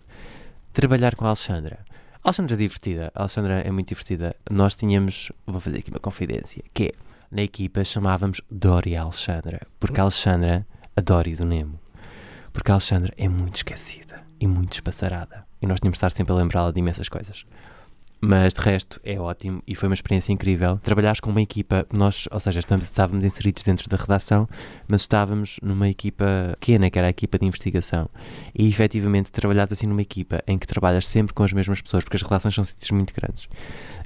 Trabalhar 0.71 1.15
com 1.15 1.25
a 1.25 1.29
Alexandra 1.29 1.79
a 2.29 2.31
Alexandra 2.31 2.53
é 2.53 2.57
divertida. 2.57 3.11
A 3.15 3.21
Alexandra 3.21 3.61
é 3.61 3.71
muito 3.71 3.89
divertida. 3.89 4.35
Nós 4.51 4.75
tínhamos, 4.75 5.31
vou 5.47 5.59
fazer 5.59 5.79
aqui 5.79 5.89
uma 5.89 5.99
confidência, 5.99 6.63
que 6.75 6.83
é, 6.83 6.91
na 7.31 7.41
equipa 7.41 7.83
chamávamos 7.83 8.39
Dori 8.51 8.95
Alexandra, 8.95 9.61
porque 9.79 9.99
a 9.99 10.03
Alexandra, 10.03 10.65
a 10.95 11.01
Dori 11.01 11.35
do 11.35 11.43
Nemo, 11.43 11.79
porque 12.53 12.69
a 12.69 12.75
Alexandra 12.75 13.11
é 13.17 13.27
muito 13.27 13.55
esquecida 13.55 14.21
e 14.39 14.45
muito 14.45 14.73
espaçarada. 14.73 15.43
E 15.59 15.65
nós 15.65 15.79
tínhamos 15.79 15.95
de 15.95 15.97
estar 15.97 16.11
sempre 16.11 16.31
a 16.31 16.35
lembrá-la 16.35 16.69
de 16.71 16.79
imensas 16.79 17.09
coisas. 17.09 17.47
Mas 18.21 18.53
de 18.53 18.59
resto 18.59 18.99
é 19.03 19.17
ótimo 19.17 19.63
e 19.65 19.73
foi 19.75 19.87
uma 19.87 19.93
experiência 19.93 20.33
incrível. 20.33 20.77
Trabalhares 20.77 21.21
com 21.21 21.29
uma 21.29 21.41
equipa, 21.41 21.87
nós, 21.91 22.27
ou 22.29 22.39
seja, 22.39 22.59
estamos, 22.59 22.85
estávamos 22.85 23.23
inseridos 23.23 23.63
dentro 23.63 23.87
da 23.87 23.95
redação, 23.95 24.45
mas 24.87 25.01
estávamos 25.01 25.57
numa 25.63 25.87
equipa 25.87 26.25
pequena, 26.59 26.89
que 26.89 26.99
era 26.99 27.07
a 27.07 27.09
equipa 27.09 27.39
de 27.39 27.45
investigação. 27.45 28.09
E 28.53 28.67
efetivamente 28.67 29.31
trabalhares 29.31 29.71
assim 29.71 29.87
numa 29.87 30.01
equipa 30.01 30.43
em 30.45 30.57
que 30.57 30.67
trabalhas 30.67 31.07
sempre 31.07 31.33
com 31.33 31.43
as 31.43 31.53
mesmas 31.53 31.81
pessoas, 31.81 32.03
porque 32.03 32.17
as 32.17 32.23
redações 32.23 32.53
são 32.53 32.63
sítios 32.63 32.91
muito 32.91 33.13
grandes 33.13 33.47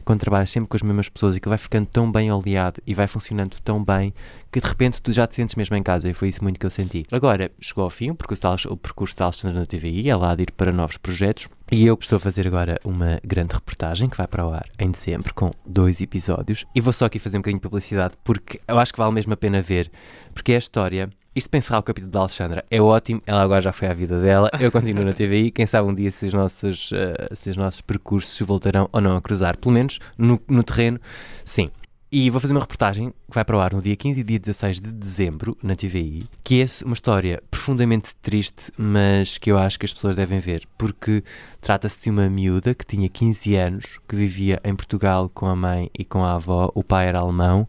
quando 0.03 0.19
trabalhas 0.19 0.49
sempre 0.49 0.67
com 0.69 0.75
as 0.75 0.81
mesmas 0.81 1.09
pessoas 1.09 1.35
e 1.35 1.39
que 1.39 1.49
vai 1.49 1.57
ficando 1.57 1.85
tão 1.87 2.11
bem 2.11 2.31
oleado 2.31 2.81
e 2.85 2.93
vai 2.93 3.07
funcionando 3.07 3.57
tão 3.63 3.83
bem 3.83 4.13
que 4.51 4.59
de 4.59 4.67
repente 4.67 5.01
tu 5.01 5.11
já 5.11 5.25
te 5.25 5.35
sentes 5.35 5.55
mesmo 5.55 5.75
em 5.75 5.83
casa. 5.83 6.09
E 6.09 6.13
foi 6.13 6.29
isso 6.29 6.43
muito 6.43 6.59
que 6.59 6.65
eu 6.65 6.71
senti. 6.71 7.03
Agora, 7.11 7.51
chegou 7.59 7.83
ao 7.83 7.89
fim 7.89 8.11
o 8.11 8.15
percurso, 8.15 8.69
o 8.69 8.77
percurso 8.77 9.15
da 9.17 9.25
Alexandra 9.25 9.59
na 9.59 9.65
TVI, 9.65 10.09
ela 10.09 10.31
há 10.31 10.35
de 10.35 10.43
ir 10.43 10.51
para 10.51 10.71
novos 10.71 10.97
projetos. 10.97 11.47
E 11.71 11.85
eu 11.85 11.97
estou 11.99 12.17
a 12.17 12.19
fazer 12.19 12.45
agora 12.45 12.79
uma 12.83 13.19
grande 13.23 13.55
reportagem 13.55 14.09
que 14.09 14.17
vai 14.17 14.27
para 14.27 14.45
o 14.45 14.53
ar 14.53 14.65
em 14.77 14.91
dezembro 14.91 15.33
com 15.33 15.51
dois 15.65 16.01
episódios. 16.01 16.65
E 16.75 16.81
vou 16.81 16.93
só 16.93 17.05
aqui 17.05 17.17
fazer 17.17 17.37
um 17.37 17.41
bocadinho 17.41 17.59
de 17.59 17.67
publicidade 17.67 18.13
porque 18.23 18.59
eu 18.67 18.77
acho 18.77 18.93
que 18.93 18.99
vale 18.99 19.13
mesmo 19.13 19.33
a 19.33 19.37
pena 19.37 19.61
ver 19.61 19.91
porque 20.33 20.51
é 20.51 20.55
a 20.55 20.59
história 20.59 21.09
isto 21.35 21.55
encerrar 21.55 21.79
o 21.79 21.83
capítulo 21.83 22.11
da 22.11 22.19
Alexandra 22.19 22.65
é 22.69 22.81
ótimo, 22.81 23.21
ela 23.25 23.41
agora 23.41 23.61
já 23.61 23.71
foi 23.71 23.87
à 23.87 23.93
vida 23.93 24.21
dela, 24.21 24.49
eu 24.59 24.71
continuo 24.71 25.03
na 25.03 25.13
TVI, 25.13 25.51
quem 25.51 25.65
sabe 25.65 25.87
um 25.87 25.93
dia 25.93 26.11
se 26.11 26.27
os 26.27 26.33
nossos, 26.33 26.91
uh, 26.91 27.35
se 27.35 27.49
os 27.49 27.57
nossos 27.57 27.81
percursos 27.81 28.39
voltarão 28.45 28.87
ou 28.91 29.01
não 29.01 29.15
a 29.15 29.21
cruzar, 29.21 29.57
pelo 29.57 29.73
menos 29.73 29.99
no, 30.17 30.39
no 30.47 30.63
terreno, 30.63 30.99
sim. 31.43 31.71
E 32.15 32.29
vou 32.29 32.39
fazer 32.39 32.53
uma 32.53 32.59
reportagem 32.59 33.09
que 33.09 33.33
vai 33.33 33.43
para 33.43 33.57
o 33.57 33.59
ar 33.59 33.73
no 33.73 33.81
dia 33.81 33.95
15 33.95 34.19
e 34.19 34.23
dia 34.23 34.37
16 34.37 34.79
de 34.79 34.91
dezembro 34.91 35.57
na 35.63 35.75
TVI, 35.75 36.29
que 36.43 36.61
é 36.61 36.65
uma 36.85 36.93
história 36.93 37.41
profundamente 37.49 38.15
triste, 38.21 38.71
mas 38.77 39.39
que 39.39 39.51
eu 39.51 39.57
acho 39.57 39.79
que 39.79 39.87
as 39.87 39.93
pessoas 39.93 40.15
devem 40.15 40.39
ver, 40.39 40.67
porque 40.77 41.23
trata-se 41.59 42.03
de 42.03 42.11
uma 42.11 42.29
miúda 42.29 42.75
que 42.75 42.85
tinha 42.85 43.09
15 43.09 43.55
anos, 43.55 43.99
que 44.07 44.15
vivia 44.15 44.61
em 44.63 44.75
Portugal 44.75 45.27
com 45.27 45.47
a 45.47 45.55
mãe 45.55 45.89
e 45.97 46.05
com 46.05 46.23
a 46.23 46.35
avó, 46.35 46.71
o 46.75 46.83
pai 46.83 47.07
era 47.07 47.17
alemão, 47.17 47.67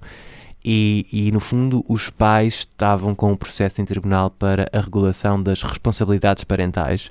e, 0.65 1.07
e, 1.13 1.31
no 1.31 1.41
fundo 1.41 1.85
os 1.89 2.09
pais 2.09 2.55
estavam 2.55 3.15
com 3.15 3.29
o 3.29 3.33
um 3.33 3.37
processo 3.37 3.81
em 3.81 3.85
tribunal 3.85 4.31
para 4.31 4.69
a 4.73 4.81
regulação 4.81 5.43
das 5.43 5.63
responsabilidades 5.63 6.45
parentais 6.45 7.11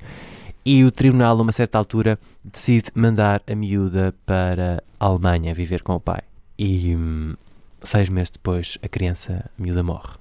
e 0.65 0.83
o 0.83 0.91
tribunal, 0.91 1.37
a 1.37 1.41
uma 1.41 1.51
certa 1.51 1.77
altura, 1.77 2.17
decide 2.43 2.89
mandar 2.95 3.43
a 3.45 3.53
miúda 3.53 4.15
para 4.25 4.81
a 4.99 5.05
Alemanha 5.05 5.53
viver 5.53 5.83
com 5.83 5.93
o 5.93 5.99
pai. 5.99 6.21
E 6.57 6.95
hum, 6.95 7.35
seis 7.83 8.07
meses 8.07 8.29
depois 8.29 8.77
a 8.81 8.87
criança 8.87 9.51
a 9.57 9.61
miúda 9.61 9.83
morre. 9.83 10.13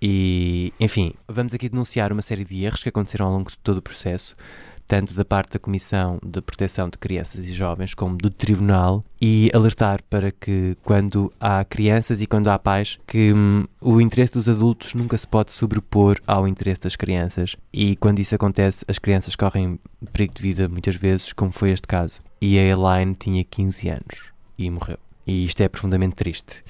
E, 0.00 0.72
enfim, 0.78 1.14
vamos 1.26 1.52
aqui 1.52 1.68
denunciar 1.68 2.12
uma 2.12 2.22
série 2.22 2.44
de 2.44 2.62
erros 2.64 2.82
que 2.82 2.88
aconteceram 2.88 3.26
ao 3.26 3.32
longo 3.32 3.50
de 3.50 3.58
todo 3.58 3.78
o 3.78 3.82
processo 3.82 4.36
tanto 4.86 5.14
da 5.14 5.24
parte 5.24 5.52
da 5.52 5.58
Comissão 5.58 6.18
de 6.24 6.40
Proteção 6.40 6.88
de 6.88 6.98
Crianças 6.98 7.46
e 7.46 7.54
Jovens 7.54 7.94
como 7.94 8.16
do 8.16 8.30
Tribunal, 8.30 9.04
e 9.20 9.50
alertar 9.54 10.02
para 10.10 10.30
que 10.30 10.76
quando 10.82 11.32
há 11.40 11.64
crianças 11.64 12.20
e 12.20 12.26
quando 12.26 12.48
há 12.48 12.58
pais, 12.58 12.98
que 13.06 13.32
hum, 13.32 13.64
o 13.80 14.00
interesse 14.00 14.32
dos 14.32 14.48
adultos 14.48 14.94
nunca 14.94 15.16
se 15.16 15.26
pode 15.26 15.52
sobrepor 15.52 16.20
ao 16.26 16.46
interesse 16.46 16.82
das 16.82 16.96
crianças, 16.96 17.56
e 17.72 17.96
quando 17.96 18.18
isso 18.18 18.34
acontece, 18.34 18.84
as 18.88 18.98
crianças 18.98 19.34
correm 19.34 19.78
perigo 20.12 20.34
de 20.34 20.42
vida 20.42 20.68
muitas 20.68 20.96
vezes, 20.96 21.32
como 21.32 21.50
foi 21.50 21.70
este 21.70 21.86
caso. 21.86 22.20
E 22.40 22.58
a 22.58 22.62
Elaine 22.62 23.14
tinha 23.14 23.42
15 23.42 23.88
anos 23.88 24.32
e 24.58 24.70
morreu. 24.70 24.98
E 25.26 25.44
isto 25.44 25.62
é 25.62 25.68
profundamente 25.68 26.16
triste 26.16 26.62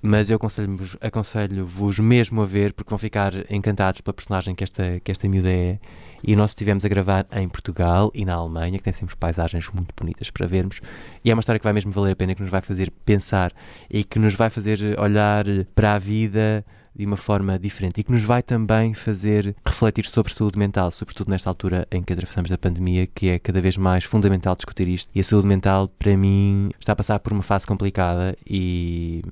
mas 0.00 0.30
eu 0.30 0.36
aconselho-vos 0.36 0.96
aconselho 1.00 1.66
mesmo 2.02 2.40
a 2.42 2.46
ver 2.46 2.72
porque 2.72 2.88
vão 2.88 2.98
ficar 2.98 3.32
encantados 3.50 4.00
pela 4.00 4.14
personagem 4.14 4.54
que 4.54 4.62
esta, 4.62 5.00
que 5.00 5.10
esta 5.10 5.28
miúda 5.28 5.50
é 5.50 5.78
e 6.22 6.34
nós 6.36 6.50
estivemos 6.50 6.84
a 6.84 6.88
gravar 6.88 7.26
em 7.32 7.48
Portugal 7.48 8.10
e 8.14 8.24
na 8.24 8.34
Alemanha, 8.34 8.78
que 8.78 8.84
tem 8.84 8.92
sempre 8.92 9.16
paisagens 9.16 9.68
muito 9.70 9.94
bonitas 9.96 10.30
para 10.30 10.46
vermos. 10.46 10.80
E 11.24 11.30
é 11.30 11.34
uma 11.34 11.40
história 11.40 11.58
que 11.58 11.64
vai 11.64 11.72
mesmo 11.72 11.92
valer 11.92 12.12
a 12.12 12.16
pena, 12.16 12.34
que 12.34 12.42
nos 12.42 12.50
vai 12.50 12.60
fazer 12.60 12.90
pensar 13.04 13.52
e 13.90 14.04
que 14.04 14.18
nos 14.18 14.34
vai 14.34 14.50
fazer 14.50 14.98
olhar 14.98 15.44
para 15.74 15.94
a 15.94 15.98
vida 15.98 16.64
de 16.94 17.06
uma 17.06 17.16
forma 17.16 17.58
diferente 17.58 18.00
e 18.00 18.04
que 18.04 18.10
nos 18.10 18.22
vai 18.22 18.42
também 18.42 18.92
fazer 18.92 19.54
refletir 19.64 20.04
sobre 20.06 20.34
saúde 20.34 20.58
mental, 20.58 20.90
sobretudo 20.90 21.30
nesta 21.30 21.48
altura 21.48 21.86
em 21.92 22.02
que 22.02 22.12
atravessamos 22.12 22.50
da 22.50 22.58
pandemia, 22.58 23.06
que 23.06 23.28
é 23.28 23.38
cada 23.38 23.60
vez 23.60 23.76
mais 23.76 24.02
fundamental 24.02 24.56
discutir 24.56 24.88
isto. 24.88 25.08
E 25.14 25.20
a 25.20 25.24
saúde 25.24 25.46
mental, 25.46 25.88
para 25.96 26.16
mim, 26.16 26.70
está 26.80 26.92
a 26.92 26.96
passar 26.96 27.20
por 27.20 27.32
uma 27.32 27.42
fase 27.42 27.66
complicada 27.66 28.36
e 28.44 29.22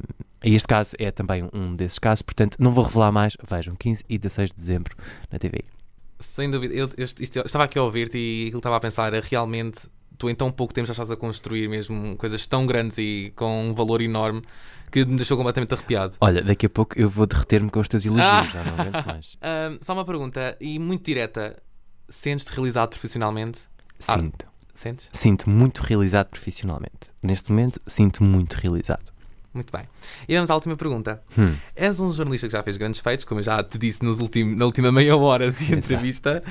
e 0.45 0.55
este 0.55 0.69
caso 0.69 0.95
é 0.99 1.11
também 1.11 1.49
um 1.53 1.75
desses 1.75 1.99
casos, 1.99 2.23
portanto, 2.23 2.57
não 2.61 2.71
vou 2.71 2.85
revelar 2.85 3.11
mais. 3.11 3.37
Vejam, 3.49 3.75
15 3.75 4.05
e 4.09 4.17
16 4.17 4.51
de 4.51 4.55
dezembro 4.55 4.95
na 5.29 5.41
TV. 5.41 5.76
Sem 6.19 6.51
dúvida, 6.51 6.75
eu, 6.75 6.89
eu, 6.97 7.05
isto, 7.05 7.37
eu 7.39 7.45
estava 7.45 7.65
aqui 7.65 7.79
a 7.79 7.83
ouvir-te 7.83 8.19
e 8.19 8.43
aquilo 8.43 8.53
que 8.53 8.59
estava 8.59 8.77
a 8.77 8.81
pensar 8.81 9.13
era 9.13 9.25
realmente 9.25 9.89
tu 10.19 10.31
em 10.31 10.35
tão 10.35 10.51
pouco 10.51 10.73
tempo 10.73 10.87
já 10.87 10.93
estás 10.93 11.11
a 11.11 11.17
construir 11.17 11.69
mesmo 11.69 12.17
coisas 12.17 12.47
tão 12.47 12.67
grandes 12.67 12.99
e 12.99 13.33
com 13.37 13.69
um 13.69 13.75
valor 13.75 14.01
enorme 14.01 14.43
que 14.91 15.05
me 15.05 15.17
deixou 15.17 15.37
completamente 15.37 15.75
arrepiado. 15.75 16.15
Olha, 16.21 16.43
daqui 16.43 16.67
a 16.67 16.71
pouco 16.71 16.99
eu 16.99 17.11
vou 17.11 17.27
derreter-me 17.27 17.71
com 17.71 17.81
os 17.81 17.89
teus 17.89 18.07
elogios, 18.07 18.27
ah! 18.27 18.43
já 18.45 18.65
não 18.65 18.75
aguento 18.75 19.05
mais. 19.07 19.39
um, 19.43 19.79
só 19.81 19.93
uma 19.93 20.05
pergunta, 20.05 20.57
e 20.61 20.79
muito 20.79 21.05
direta: 21.05 21.61
sentes-te 22.09 22.53
realizado 22.53 22.91
profissionalmente? 22.91 23.63
Ah. 24.07 24.19
Sinto. 24.19 24.47
Sentes? 24.75 25.09
Sinto 25.13 25.49
muito 25.49 25.83
realizado 25.83 26.29
profissionalmente. 26.29 27.11
Neste 27.23 27.51
momento, 27.51 27.81
sinto 27.87 28.23
muito 28.23 28.55
realizado. 28.55 29.11
Muito 29.57 29.73
bem. 29.73 29.89
E 30.29 30.35
vamos 30.35 30.51
à 30.51 30.55
última 30.55 30.77
pergunta. 30.77 31.23
Hum. 31.39 31.57
És 31.75 31.99
um 31.99 32.13
jornalista 32.13 32.47
que 32.47 32.53
já 32.53 32.63
fez 32.63 32.77
grandes 32.77 33.01
feitos, 33.01 33.25
como 33.25 33.41
eu 33.41 33.45
já 33.45 33.63
te 33.65 33.79
disse 33.79 34.05
nos 34.05 34.21
ultim- 34.21 34.55
na 34.55 34.65
última 34.67 34.93
meia 34.93 35.17
hora 35.17 35.51
de 35.51 35.75
entrevista. 35.75 36.43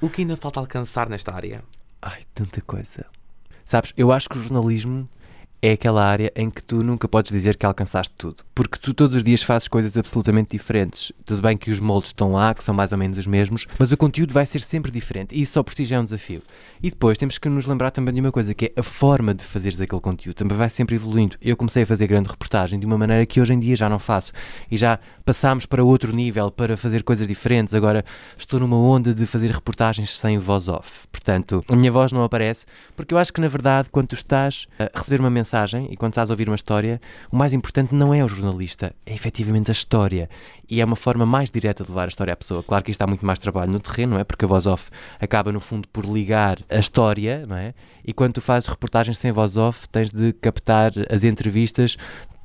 O 0.00 0.10
que 0.10 0.22
ainda 0.22 0.36
falta 0.36 0.60
alcançar 0.60 1.08
nesta 1.08 1.32
área? 1.34 1.62
Ai, 2.02 2.22
tanta 2.34 2.60
coisa. 2.60 3.06
Sabes, 3.64 3.92
eu 3.96 4.10
acho 4.12 4.28
que 4.28 4.36
o 4.38 4.42
jornalismo 4.42 5.08
é 5.60 5.72
aquela 5.72 6.04
área 6.04 6.32
em 6.36 6.48
que 6.48 6.64
tu 6.64 6.82
nunca 6.84 7.08
podes 7.08 7.32
dizer 7.32 7.56
que 7.56 7.66
alcançaste 7.66 8.14
tudo. 8.16 8.36
Porque 8.54 8.78
tu 8.78 8.94
todos 8.94 9.16
os 9.16 9.22
dias 9.22 9.42
fazes 9.42 9.66
coisas 9.66 9.96
absolutamente 9.96 10.50
diferentes. 10.56 11.12
Tudo 11.24 11.42
bem 11.42 11.56
que 11.56 11.70
os 11.70 11.80
moldes 11.80 12.10
estão 12.10 12.32
lá, 12.32 12.54
que 12.54 12.62
são 12.62 12.74
mais 12.74 12.92
ou 12.92 12.98
menos 12.98 13.18
os 13.18 13.26
mesmos, 13.26 13.66
mas 13.78 13.90
o 13.90 13.96
conteúdo 13.96 14.32
vai 14.32 14.46
ser 14.46 14.60
sempre 14.60 14.90
diferente. 14.90 15.34
E 15.34 15.42
isso 15.42 15.54
só 15.54 15.62
por 15.62 15.74
ti 15.74 15.84
já 15.84 15.96
é 15.96 16.00
um 16.00 16.04
desafio. 16.04 16.42
E 16.82 16.90
depois 16.90 17.18
temos 17.18 17.38
que 17.38 17.48
nos 17.48 17.66
lembrar 17.66 17.90
também 17.90 18.14
de 18.14 18.20
uma 18.20 18.30
coisa, 18.30 18.54
que 18.54 18.66
é 18.66 18.80
a 18.80 18.82
forma 18.82 19.34
de 19.34 19.44
fazeres 19.44 19.80
aquele 19.80 20.00
conteúdo. 20.00 20.36
Também 20.36 20.56
vai 20.56 20.70
sempre 20.70 20.94
evoluindo. 20.94 21.36
Eu 21.42 21.56
comecei 21.56 21.82
a 21.82 21.86
fazer 21.86 22.06
grande 22.06 22.28
reportagem 22.28 22.78
de 22.78 22.86
uma 22.86 22.96
maneira 22.96 23.26
que 23.26 23.40
hoje 23.40 23.52
em 23.52 23.58
dia 23.58 23.76
já 23.76 23.88
não 23.88 23.98
faço. 23.98 24.32
E 24.70 24.76
já 24.76 24.98
passámos 25.24 25.66
para 25.66 25.82
outro 25.82 26.14
nível, 26.14 26.50
para 26.50 26.76
fazer 26.76 27.02
coisas 27.02 27.26
diferentes. 27.26 27.74
Agora 27.74 28.04
estou 28.36 28.60
numa 28.60 28.76
onda 28.76 29.12
de 29.12 29.26
fazer 29.26 29.50
reportagens 29.50 30.16
sem 30.16 30.38
voz 30.38 30.68
off. 30.68 31.06
Portanto, 31.10 31.64
a 31.68 31.74
minha 31.74 31.90
voz 31.90 32.12
não 32.12 32.22
aparece, 32.22 32.64
porque 32.96 33.12
eu 33.12 33.18
acho 33.18 33.32
que 33.32 33.40
na 33.40 33.48
verdade, 33.48 33.88
quando 33.90 34.08
tu 34.08 34.14
estás 34.14 34.66
a 34.78 34.96
receber 34.96 35.20
uma 35.20 35.30
mensagem 35.30 35.47
e 35.90 35.96
quando 35.96 36.12
estás 36.12 36.30
a 36.30 36.32
ouvir 36.32 36.48
uma 36.48 36.54
história, 36.54 37.00
o 37.32 37.36
mais 37.36 37.52
importante 37.52 37.94
não 37.94 38.12
é 38.12 38.24
o 38.24 38.28
jornalista, 38.28 38.94
é 39.06 39.14
efetivamente 39.14 39.70
a 39.70 39.72
história. 39.72 40.28
E 40.68 40.80
é 40.80 40.84
uma 40.84 40.96
forma 40.96 41.24
mais 41.24 41.50
direta 41.50 41.82
de 41.82 41.90
levar 41.90 42.04
a 42.04 42.08
história 42.08 42.32
à 42.32 42.36
pessoa. 42.36 42.62
Claro 42.62 42.84
que 42.84 42.90
isto 42.90 43.00
há 43.00 43.06
muito 43.06 43.24
mais 43.24 43.38
trabalho 43.38 43.72
no 43.72 43.80
terreno, 43.80 44.12
não 44.12 44.20
é? 44.20 44.24
Porque 44.24 44.44
a 44.44 44.48
voz 44.48 44.66
off 44.66 44.90
acaba, 45.18 45.50
no 45.50 45.60
fundo, 45.60 45.88
por 45.88 46.04
ligar 46.04 46.58
a 46.68 46.78
história, 46.78 47.44
não 47.48 47.56
é? 47.56 47.74
E 48.04 48.12
quando 48.12 48.34
tu 48.34 48.40
fazes 48.40 48.68
reportagens 48.68 49.18
sem 49.18 49.32
voz 49.32 49.56
off, 49.56 49.88
tens 49.88 50.12
de 50.12 50.32
captar 50.34 50.92
as 51.10 51.24
entrevistas 51.24 51.96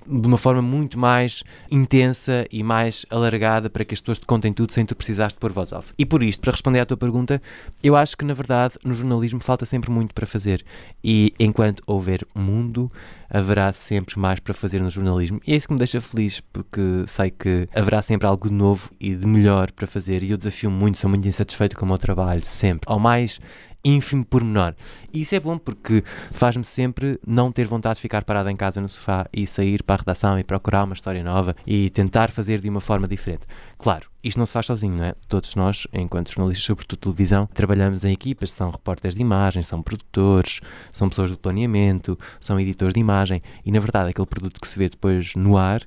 de 0.07 0.27
uma 0.27 0.37
forma 0.37 0.61
muito 0.61 0.97
mais 0.99 1.43
intensa 1.69 2.45
e 2.51 2.63
mais 2.63 3.05
alargada 3.09 3.69
para 3.69 3.85
que 3.85 3.93
as 3.93 4.01
pessoas 4.01 4.19
te 4.19 4.25
contem 4.25 4.53
tudo 4.53 4.73
sem 4.73 4.85
tu 4.85 4.95
precisares 4.95 5.33
de 5.33 5.39
pôr 5.39 5.51
voz 5.51 5.71
off. 5.71 5.93
E 5.97 6.05
por 6.05 6.21
isto, 6.23 6.41
para 6.41 6.51
responder 6.51 6.79
à 6.79 6.85
tua 6.85 6.97
pergunta, 6.97 7.41
eu 7.83 7.95
acho 7.95 8.17
que 8.17 8.25
na 8.25 8.33
verdade 8.33 8.75
no 8.83 8.93
jornalismo 8.93 9.39
falta 9.41 9.65
sempre 9.65 9.91
muito 9.91 10.13
para 10.13 10.25
fazer 10.25 10.63
e 11.03 11.33
enquanto 11.39 11.83
houver 11.85 12.25
mundo, 12.33 12.91
haverá 13.33 13.73
sempre 13.73 14.17
mais 14.19 14.39
para 14.39 14.53
fazer 14.53 14.79
no 14.79 14.89
jornalismo 14.89 15.41
e 15.45 15.53
é 15.53 15.55
isso 15.55 15.67
que 15.67 15.73
me 15.73 15.79
deixa 15.79 15.99
feliz 15.99 16.39
porque 16.39 17.03
sei 17.07 17.31
que 17.31 17.67
haverá 17.75 18.01
sempre 18.01 18.27
algo 18.27 18.49
novo 18.49 18.91
e 18.99 19.15
de 19.15 19.25
melhor 19.25 19.71
para 19.71 19.87
fazer 19.87 20.21
e 20.21 20.31
eu 20.31 20.37
desafio 20.37 20.69
muito, 20.69 20.99
sou 20.99 21.09
muito 21.09 21.27
insatisfeito 21.27 21.75
com 21.75 21.83
o 21.83 21.87
meu 21.87 21.97
trabalho, 21.97 22.45
sempre, 22.45 22.89
ao 22.91 22.99
mais 22.99 23.39
ínfimo 23.83 24.23
pormenor. 24.23 24.75
E 25.11 25.21
isso 25.21 25.35
é 25.35 25.39
bom 25.39 25.57
porque 25.57 26.03
faz-me 26.31 26.63
sempre 26.63 27.19
não 27.25 27.51
ter 27.51 27.65
vontade 27.65 27.95
de 27.95 28.01
ficar 28.01 28.23
parado 28.23 28.49
em 28.49 28.55
casa 28.55 28.79
no 28.79 28.87
sofá 28.87 29.27
e 29.33 29.45
sair 29.45 29.83
para 29.83 29.95
a 29.95 29.99
redação 29.99 30.39
e 30.39 30.43
procurar 30.43 30.83
uma 30.83 30.93
história 30.93 31.23
nova 31.23 31.55
e 31.67 31.89
tentar 31.89 32.31
fazer 32.31 32.61
de 32.61 32.69
uma 32.69 32.79
forma 32.79 33.07
diferente. 33.07 33.45
Claro, 33.77 34.12
isto 34.23 34.37
não 34.37 34.45
se 34.45 34.53
faz 34.53 34.65
sozinho, 34.65 34.95
não 34.95 35.03
é? 35.03 35.15
Todos 35.27 35.55
nós, 35.55 35.85
enquanto 35.91 36.31
jornalistas, 36.31 36.65
sobretudo 36.65 36.99
televisão, 36.99 37.47
trabalhamos 37.53 38.05
em 38.05 38.13
equipas, 38.13 38.51
são 38.51 38.69
repórteres 38.71 39.15
de 39.15 39.21
imagem, 39.21 39.63
são 39.63 39.81
produtores, 39.81 40.61
são 40.91 41.09
pessoas 41.09 41.31
do 41.31 41.37
planeamento, 41.37 42.17
são 42.39 42.59
editores 42.59 42.93
de 42.93 42.99
imagem 42.99 43.41
e, 43.65 43.71
na 43.71 43.79
verdade, 43.79 44.11
aquele 44.11 44.27
produto 44.27 44.61
que 44.61 44.67
se 44.67 44.77
vê 44.77 44.87
depois 44.87 45.35
no 45.35 45.57
ar 45.57 45.81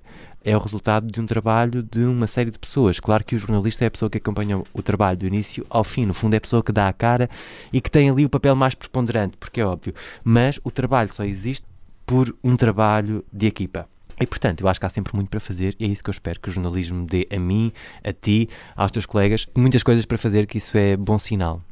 é 0.45 0.57
o 0.57 0.61
resultado 0.61 1.11
de 1.11 1.21
um 1.21 1.27
trabalho 1.27 1.83
de 1.83 2.05
uma 2.05 2.29
série 2.29 2.53
de 2.53 2.59
pessoas. 2.59 3.01
Claro 3.01 3.25
que 3.25 3.35
o 3.35 3.39
jornalista 3.39 3.85
é 3.85 3.89
a 3.89 3.91
pessoa 3.91 4.09
que 4.09 4.19
acompanha 4.19 4.63
o 4.73 4.83
trabalho 4.83 5.19
do 5.19 5.27
início 5.27 5.67
ao 5.69 5.83
fim, 5.83 6.07
no 6.07 6.15
fundo 6.15 6.35
é 6.35 6.37
a 6.37 6.41
pessoa 6.41 6.63
que 6.63 6.71
dá 6.71 6.87
a 6.87 6.93
cara 6.93 7.29
e 7.73 7.81
que 7.81 7.91
tem 7.91 8.09
ali 8.09 8.25
o 8.25 8.31
papel 8.31 8.55
mais 8.55 8.75
preponderante, 8.75 9.37
porque 9.39 9.61
é 9.61 9.67
óbvio. 9.67 9.93
Mas 10.23 10.61
o 10.63 10.71
trabalho 10.71 11.13
só 11.13 11.25
existe 11.25 11.67
por 12.07 12.33
um 12.45 12.57
trabalho 12.57 13.25
de 13.33 13.47
equipa. 13.47 13.89
E 14.21 14.27
portanto, 14.27 14.61
eu 14.61 14.69
acho 14.69 14.81
que 14.81 14.87
há 14.87 14.89
sempre 14.89 15.15
muito 15.15 15.29
para 15.29 15.41
fazer 15.41 15.77
e 15.79 15.85
é 15.85 15.89
isso 15.89 16.03
que 16.03 16.11
eu 16.11 16.13
espero 16.13 16.41
que 16.41 16.49
o 16.49 16.53
jornalismo 16.53 17.07
dê 17.07 17.27
a 17.31 17.39
mim, 17.39 17.73
a 18.03 18.13
ti, 18.13 18.49
aos 18.75 18.91
teus 18.91 19.07
colegas, 19.07 19.47
muitas 19.57 19.83
coisas 19.83 20.05
para 20.05 20.17
fazer, 20.17 20.47
que 20.47 20.59
isso 20.59 20.77
é 20.77 20.97
bom 20.97 21.19
sinal. 21.19 21.63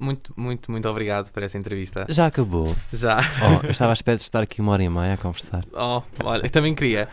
Muito, 0.00 0.32
muito, 0.36 0.70
muito 0.70 0.88
obrigado 0.88 1.30
por 1.32 1.42
essa 1.42 1.58
entrevista. 1.58 2.06
Já 2.08 2.26
acabou. 2.26 2.74
Já. 2.92 3.18
Oh, 3.40 3.66
eu 3.66 3.70
estava 3.70 3.92
à 3.92 3.94
espera 3.94 4.16
de 4.16 4.22
estar 4.22 4.42
aqui 4.42 4.60
uma 4.60 4.72
hora 4.72 4.82
e 4.82 4.88
meia 4.88 5.14
a 5.14 5.16
conversar. 5.16 5.64
Oh, 5.72 6.02
olha, 6.22 6.46
eu 6.46 6.50
também 6.50 6.74
queria. 6.74 7.08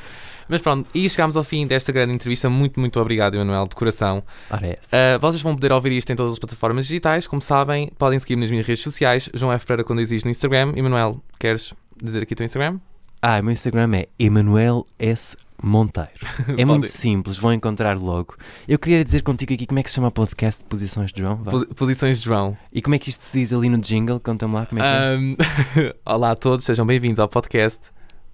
Mas 0.48 0.62
pronto, 0.62 0.88
e 0.94 1.10
chegámos 1.10 1.36
ao 1.36 1.44
fim 1.44 1.66
desta 1.66 1.92
grande 1.92 2.14
entrevista. 2.14 2.50
Muito, 2.50 2.80
muito 2.80 3.00
obrigado, 3.00 3.36
Emanuel, 3.36 3.68
de 3.68 3.76
coração. 3.76 4.24
Ora 4.50 4.68
é. 4.68 5.16
Uh, 5.16 5.20
vocês 5.20 5.42
vão 5.42 5.56
poder 5.56 5.72
ouvir 5.72 5.92
isto 5.94 6.12
em 6.12 6.16
todas 6.16 6.34
as 6.34 6.40
plataformas 6.40 6.88
digitais. 6.88 7.26
Como 7.26 7.42
sabem, 7.42 7.92
podem 7.98 8.20
seguir-me 8.20 8.42
nas 8.42 8.52
minhas 8.52 8.68
redes 8.68 8.84
sociais. 8.84 9.30
João 9.34 9.52
F. 9.54 9.66
Pereira 9.66 9.84
quando 9.84 10.02
existe 10.02 10.26
no 10.26 10.32
Instagram. 10.32 10.74
Emanuel, 10.76 11.24
queres 11.40 11.74
dizer 12.02 12.24
aqui 12.24 12.34
o 12.34 12.36
teu 12.36 12.46
Instagram? 12.46 12.80
Ah, 13.28 13.40
o 13.40 13.44
meu 13.44 13.54
Instagram 13.54 13.90
é 13.96 14.08
Emanuel 14.20 14.86
S. 15.00 15.36
Monteiro. 15.64 16.12
É 16.60 16.64
muito 16.64 16.86
simples, 16.88 17.38
vão 17.38 17.52
encontrar 17.52 17.98
logo. 18.00 18.36
Eu 18.68 18.78
queria 18.78 19.04
dizer 19.04 19.24
contigo 19.24 19.52
aqui 19.52 19.66
como 19.66 19.80
é 19.80 19.84
que 19.84 19.90
se 19.90 19.96
chama 19.96 20.10
o 20.10 20.12
podcast 20.12 20.62
de 20.62 20.70
Posições 20.70 21.12
de 21.12 21.24
João. 21.24 21.38
Po- 21.40 21.66
Posições 21.74 22.20
de 22.20 22.26
João. 22.26 22.56
E 22.72 22.84
como 22.84 22.94
é 22.94 23.00
que 23.00 23.10
isto 23.10 23.24
se 23.24 23.34
diz 23.34 23.52
ali 23.52 23.68
no 23.68 23.80
jingle? 23.80 24.20
Conta-me 24.20 24.54
lá 24.54 24.68
como 24.68 24.80
é 24.80 24.84
que 24.84 24.88
é. 24.88 25.18
Um, 25.18 25.92
Olá 26.06 26.30
a 26.32 26.36
todos, 26.36 26.66
sejam 26.68 26.86
bem-vindos 26.86 27.20
ao 27.20 27.28
podcast 27.28 27.90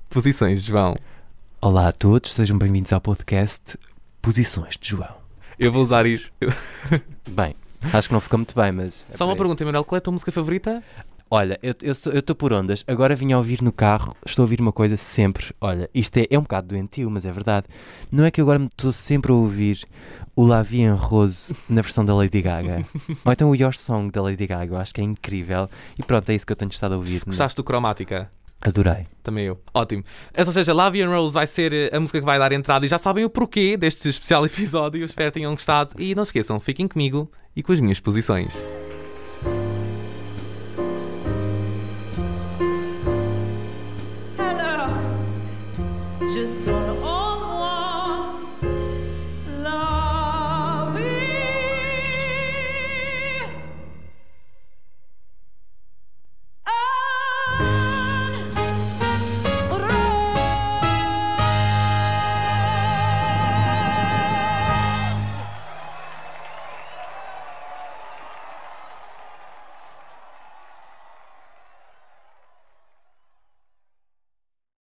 Posições 0.10 0.62
de 0.62 0.72
João. 0.72 0.98
Olá 1.62 1.88
a 1.88 1.92
todos, 1.94 2.34
sejam 2.34 2.58
bem-vindos 2.58 2.92
ao 2.92 3.00
podcast 3.00 3.78
Posições 4.22 4.76
de 4.78 4.90
João. 4.90 5.16
Eu 5.58 5.72
vou 5.72 5.82
usar 5.84 6.06
isto. 6.06 6.30
Bem, 7.30 7.56
acho 7.94 8.10
que 8.10 8.14
não 8.14 8.20
ficou 8.20 8.40
muito 8.40 8.54
bem, 8.56 8.74
mas. 8.74 9.08
é 9.10 9.16
Só 9.16 9.26
uma 9.26 9.38
pergunta, 9.38 9.64
Emanuel, 9.64 9.86
qual 9.86 9.96
é 9.96 10.00
a 10.00 10.02
tua 10.02 10.12
música 10.12 10.34
favorita? 10.34 10.84
Olha, 11.34 11.58
eu 11.64 11.74
estou 11.94 12.36
por 12.36 12.52
ondas. 12.52 12.84
Agora 12.86 13.16
vim 13.16 13.32
a 13.32 13.38
ouvir 13.38 13.62
no 13.62 13.72
carro, 13.72 14.14
estou 14.26 14.44
a 14.44 14.46
ouvir 14.46 14.60
uma 14.60 14.74
coisa 14.74 14.98
sempre. 14.98 15.56
Olha, 15.62 15.90
isto 15.96 16.18
é, 16.18 16.28
é 16.30 16.38
um 16.38 16.42
bocado 16.42 16.68
doentio, 16.68 17.10
mas 17.10 17.26
é 17.26 17.32
verdade. 17.32 17.68
Não 18.12 18.26
é 18.26 18.32
que 18.32 18.42
eu 18.42 18.44
agora 18.44 18.66
estou 18.66 18.92
sempre 18.92 19.32
a 19.32 19.36
ouvir 19.36 19.88
o 20.36 20.46
La 20.46 20.62
Vie 20.62 20.82
en 20.82 20.96
Rose 20.96 21.56
na 21.70 21.82
versão 21.82 22.04
da 22.04 22.14
Lady 22.14 22.42
Gaga. 22.42 22.86
Ou 23.24 23.32
então 23.32 23.50
o 23.50 23.56
Your 23.56 23.74
Song 23.74 24.12
da 24.12 24.22
Lady 24.22 24.46
Gaga. 24.46 24.76
Eu 24.76 24.78
acho 24.78 24.94
que 24.94 25.00
é 25.00 25.06
incrível. 25.06 25.70
E 25.98 26.04
pronto, 26.04 26.30
é 26.30 26.36
isso 26.36 26.46
que 26.46 26.52
eu 26.52 26.58
tenho 26.58 26.70
estado 26.70 26.96
a 26.96 26.98
ouvir. 26.98 27.24
Gostaste 27.26 27.56
do 27.56 27.64
Cromática? 27.64 28.30
Adorei. 28.60 29.08
Também 29.24 29.46
eu. 29.46 29.58
Ótimo. 29.74 30.04
Ou 30.38 30.52
seja, 30.52 30.74
Love 30.74 31.02
and 31.02 31.10
Rose 31.10 31.34
vai 31.34 31.48
ser 31.48 31.72
eh, 31.72 31.96
a 31.96 32.00
música 32.02 32.20
que 32.20 32.26
vai 32.26 32.38
dar 32.38 32.52
entrada 32.52 32.86
e 32.86 32.90
já 32.90 32.98
sabem 32.98 33.24
o 33.24 33.30
porquê 33.30 33.78
deste 33.78 34.06
especial 34.10 34.46
episódio. 34.46 35.06
Espero 35.06 35.32
que 35.32 35.40
tenham 35.40 35.54
gostado. 35.54 35.94
E 35.98 36.14
não 36.14 36.26
se 36.26 36.30
esqueçam, 36.30 36.60
fiquem 36.60 36.90
comigo 36.90 37.32
e 37.56 37.64
com 37.64 37.72
as 37.72 37.80
minhas 37.80 38.02
posições. 38.02 38.62